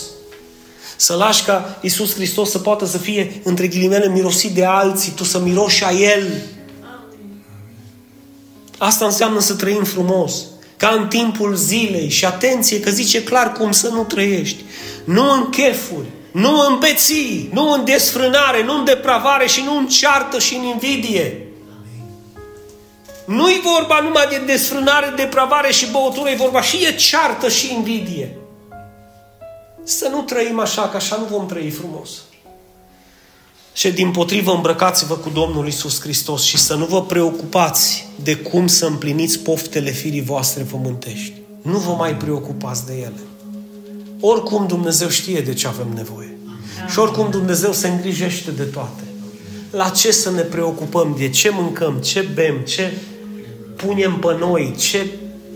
[1.01, 5.23] Să lași ca Iisus Hristos să poată să fie, între ghilimele, mirosit de alții, tu
[5.23, 6.41] să miroși a El.
[8.77, 10.33] Asta înseamnă să trăim frumos.
[10.77, 12.09] Ca în timpul zilei.
[12.09, 14.63] Și atenție că zice clar cum să nu trăiești.
[15.03, 19.87] Nu în chefuri, nu în beții, nu în desfrânare, nu în depravare și nu în
[19.87, 21.47] ceartă și în invidie.
[23.25, 28.38] Nu-i vorba numai de desfrânare, depravare și băutură, e vorba și de ceartă și invidie.
[29.89, 32.09] Să nu trăim așa, că așa nu vom trăi frumos.
[33.73, 38.67] Și din potrivă îmbrăcați-vă cu Domnul Isus Hristos și să nu vă preocupați de cum
[38.67, 41.33] să împliniți poftele firii voastre pământești.
[41.61, 43.21] Nu vă mai preocupați de ele.
[44.19, 46.37] Oricum Dumnezeu știe de ce avem nevoie.
[46.89, 49.03] Și oricum Dumnezeu se îngrijește de toate.
[49.71, 51.15] La ce să ne preocupăm?
[51.17, 51.97] De ce mâncăm?
[51.97, 52.57] Ce bem?
[52.57, 52.93] Ce
[53.75, 54.75] punem pe noi?
[54.77, 55.07] Ce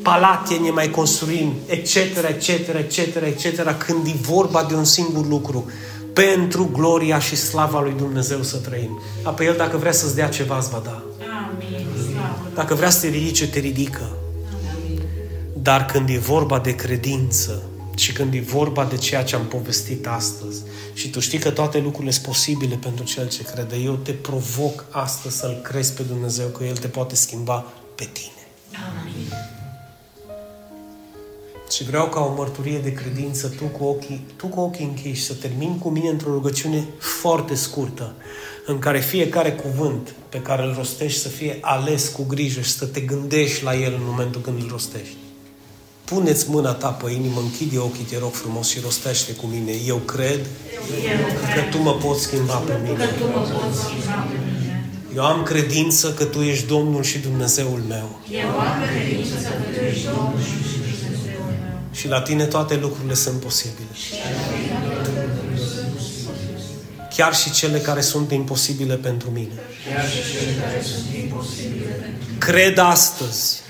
[0.03, 1.53] palate ne mai construim?
[1.65, 5.71] Etc., etc., etc., etc., când e vorba de un singur lucru
[6.13, 9.01] pentru gloria și slava lui Dumnezeu să trăim.
[9.23, 11.03] Apoi El, dacă vrea să-ți dea ceva, îți va da.
[11.51, 11.87] Amin.
[12.53, 14.17] Dacă vrea să te ridice, te ridică.
[15.53, 17.63] Dar când e vorba de credință
[17.95, 20.61] și când e vorba de ceea ce am povestit astăzi
[20.93, 24.85] și tu știi că toate lucrurile sunt posibile pentru cel ce crede, eu te provoc
[24.89, 28.47] astăzi să-L crezi pe Dumnezeu că El te poate schimba pe tine.
[28.99, 29.12] Amin.
[31.75, 35.33] Și vreau ca o mărturie de credință, tu cu ochii, tu cu ochii închiși, să
[35.33, 38.13] termin cu mine într-o rugăciune foarte scurtă,
[38.65, 42.85] în care fiecare cuvânt pe care îl rostești să fie ales cu grijă și să
[42.85, 45.15] te gândești la el în momentul când îl rostești.
[46.05, 49.71] Puneți mâna ta pe inimă, închide ochii, te rog frumos și rostește cu mine.
[49.87, 50.39] Eu cred,
[51.55, 53.09] că tu mă poți schimba pe mine.
[55.15, 58.19] Eu am credință că Tu ești Domnul și Dumnezeul meu.
[58.31, 60.82] Eu am credință că Tu ești Domnul și
[61.93, 63.87] și la tine toate lucrurile sunt posibile.
[67.15, 69.51] Chiar și cele care sunt imposibile pentru mine.
[72.37, 73.61] Cred astăzi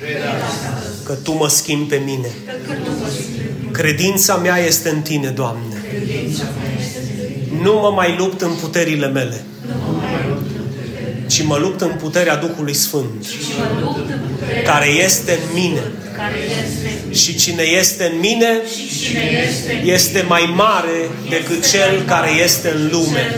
[1.04, 2.32] că Tu mă schimbi pe mine.
[3.72, 5.84] Credința mea este în Tine, Doamne.
[7.62, 9.44] Nu mă mai lupt în puterile mele,
[11.28, 13.26] ci mă lupt în puterea Duhului Sfânt,
[14.66, 15.82] care este în mine
[17.12, 18.62] și cine este în mine
[19.84, 23.36] este mai mare decât cel care este în lume.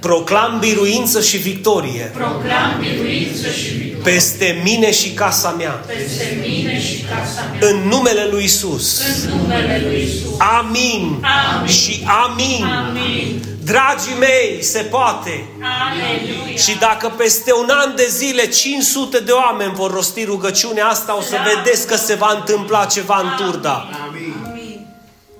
[0.00, 2.10] Proclam biruință și victorie.
[2.12, 4.12] Proclam biruință și victorie.
[4.12, 5.70] Peste mine și casa mea.
[5.70, 7.68] Peste mine și casa mea.
[7.68, 9.02] În numele lui Isus.
[9.24, 10.38] În numele lui Isus.
[10.38, 11.24] Amin.
[11.24, 11.72] amin.
[11.72, 12.64] Și amin.
[12.64, 13.51] amin.
[13.64, 15.44] Dragii mei, se poate.
[15.60, 16.56] Aleluia.
[16.56, 21.20] Și dacă peste un an de zile 500 de oameni vor rosti rugăciunea asta, o
[21.20, 21.42] să da.
[21.54, 23.88] vedeți că se va întâmpla ceva în turda.
[24.08, 24.86] Amin.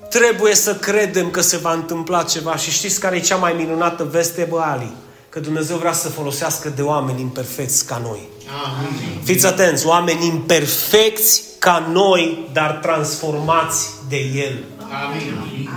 [0.09, 2.55] Trebuie să credem că se va întâmpla ceva.
[2.55, 4.91] Și știți care e cea mai minunată veste, bă, Ali?
[5.29, 8.19] Că Dumnezeu vrea să folosească de oameni imperfecți ca noi.
[8.65, 9.21] Amin.
[9.23, 14.63] Fiți atenți, oameni imperfecți ca noi, dar transformați de El.
[15.05, 15.69] Amin.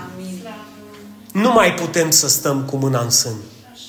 [1.43, 3.35] Nu mai putem să stăm cu mâna în sân.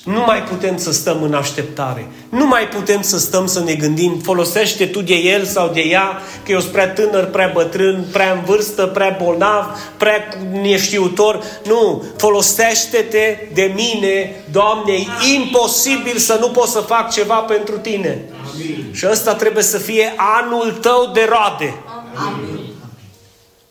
[0.04, 2.08] Nu mai putem să stăm în așteptare.
[2.28, 6.22] Nu mai putem să stăm să ne gândim, folosește tu de el sau de ea,
[6.44, 10.28] că eu sunt prea tânăr, prea bătrân, prea în vârstă, prea bolnav, prea
[10.62, 11.42] neștiutor.
[11.66, 18.24] Nu, folosește-te de mine, Doamne, e imposibil să nu pot să fac ceva pentru tine.
[18.52, 18.90] Amin.
[18.92, 21.74] Și ăsta trebuie să fie anul tău de roade.
[22.14, 22.58] Amin.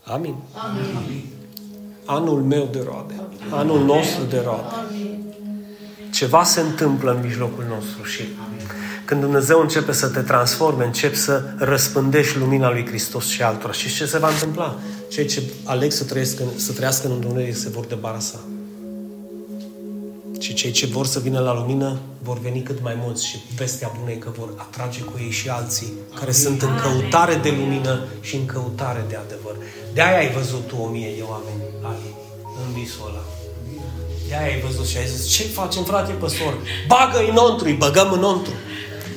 [0.04, 0.36] Amin.
[0.54, 1.27] Amin.
[2.08, 3.14] Anul meu de roade.
[3.50, 4.76] Anul nostru de roade.
[6.12, 8.24] Ceva se întâmplă în mijlocul nostru și
[9.06, 13.72] când Dumnezeu începe să te transforme, începi să răspândești lumina lui Hristos și altora.
[13.72, 14.80] Și ce se va întâmpla?
[15.10, 18.40] Cei ce aleg să trăiască, să trăiască în Dumnezeu se vor debarasa.
[20.40, 23.92] Și cei ce vor să vină la lumină vor veni cât mai mulți și vestea
[24.00, 28.06] bună e că vor atrage cu ei și alții care sunt în căutare de lumină
[28.22, 29.56] și în căutare de adevăr.
[29.94, 32.16] De aia ai văzut tu o mie de oameni, Ali,
[32.66, 33.24] în visul ăla.
[34.28, 36.54] De aia ai văzut și ai zis, ce facem frate păstor?
[36.88, 38.54] Bagă înăuntru, îi băgăm înăuntru.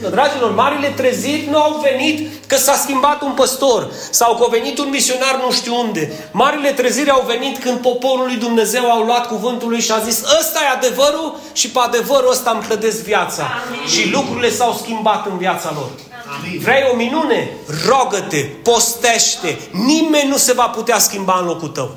[0.08, 4.78] Dragilor, marile treziri nu au venit că s-a schimbat un păstor sau că a venit
[4.78, 6.12] un misionar nu știu unde.
[6.32, 10.22] Marile treziri au venit când poporul lui Dumnezeu au luat cuvântul lui și a zis
[10.40, 13.42] ăsta e adevărul și pe adevărul ăsta îmi clădesc viața.
[13.42, 13.88] Amin.
[13.88, 15.88] Și lucrurile s-au schimbat în viața lor.
[16.38, 16.58] Amin.
[16.60, 17.50] Vrei o minune?
[17.88, 19.58] Rogă-te, postește.
[19.70, 21.90] Nimeni nu se va putea schimba în locul tău.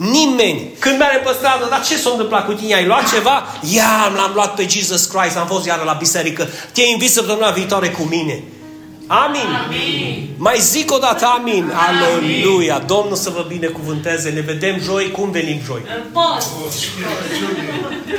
[0.00, 0.12] Amin.
[0.12, 0.70] Nimeni.
[0.78, 2.74] Când merem pe stradă, dar ce s-a întâmplat cu tine?
[2.74, 3.46] Ai luat ceva?
[3.70, 6.48] Ia, l-am luat pe Jesus Christ, am fost iară la biserică.
[6.72, 8.42] Te invit săptămâna viitoare cu mine.
[9.08, 9.48] Amin.
[9.64, 10.28] amin.
[10.36, 11.72] Mai zic o dată amin.
[11.88, 12.78] Aleluia.
[12.86, 14.30] Domnul să vă binecuvânteze.
[14.30, 15.10] Ne vedem joi.
[15.10, 15.82] Cum venim joi?
[15.96, 16.48] În post.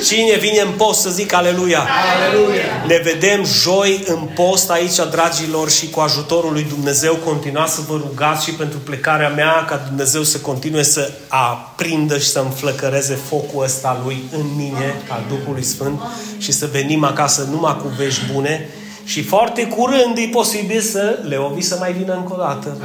[0.06, 1.80] Cine vine în post să zic aleluia?
[1.80, 2.84] Aleluia.
[2.88, 7.96] Ne vedem joi în post aici, dragilor, și cu ajutorul lui Dumnezeu continuați să vă
[7.96, 13.64] rugați și pentru plecarea mea ca Dumnezeu să continue să aprindă și să înflăcăreze focul
[13.64, 16.02] ăsta lui în mine, al Duhului Sfânt
[16.38, 18.70] și să venim acasă numai cu vești bune
[19.12, 22.78] și foarte curând e posibil să Leovi să mai vină încă o dată.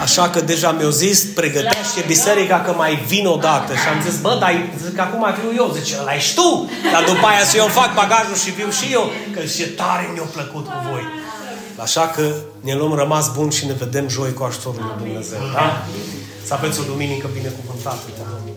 [0.00, 3.72] Așa că deja mi-au zis, pregătește biserica că mai vin o dată.
[3.72, 4.52] Și am zis, bă, dar
[4.84, 5.76] zic, acum viu eu.
[5.78, 6.70] Zice, ăla ești tu.
[6.92, 9.10] Dar după aia să eu fac bagajul și viu și eu.
[9.34, 11.04] Că ce tare mi-a plăcut cu voi.
[11.76, 15.40] Așa că ne luăm rămas bun și ne vedem joi cu ajutorul lui Dumnezeu.
[15.52, 15.86] Da?
[16.46, 18.06] Să aveți o duminică binecuvântată.
[18.18, 18.55] Da?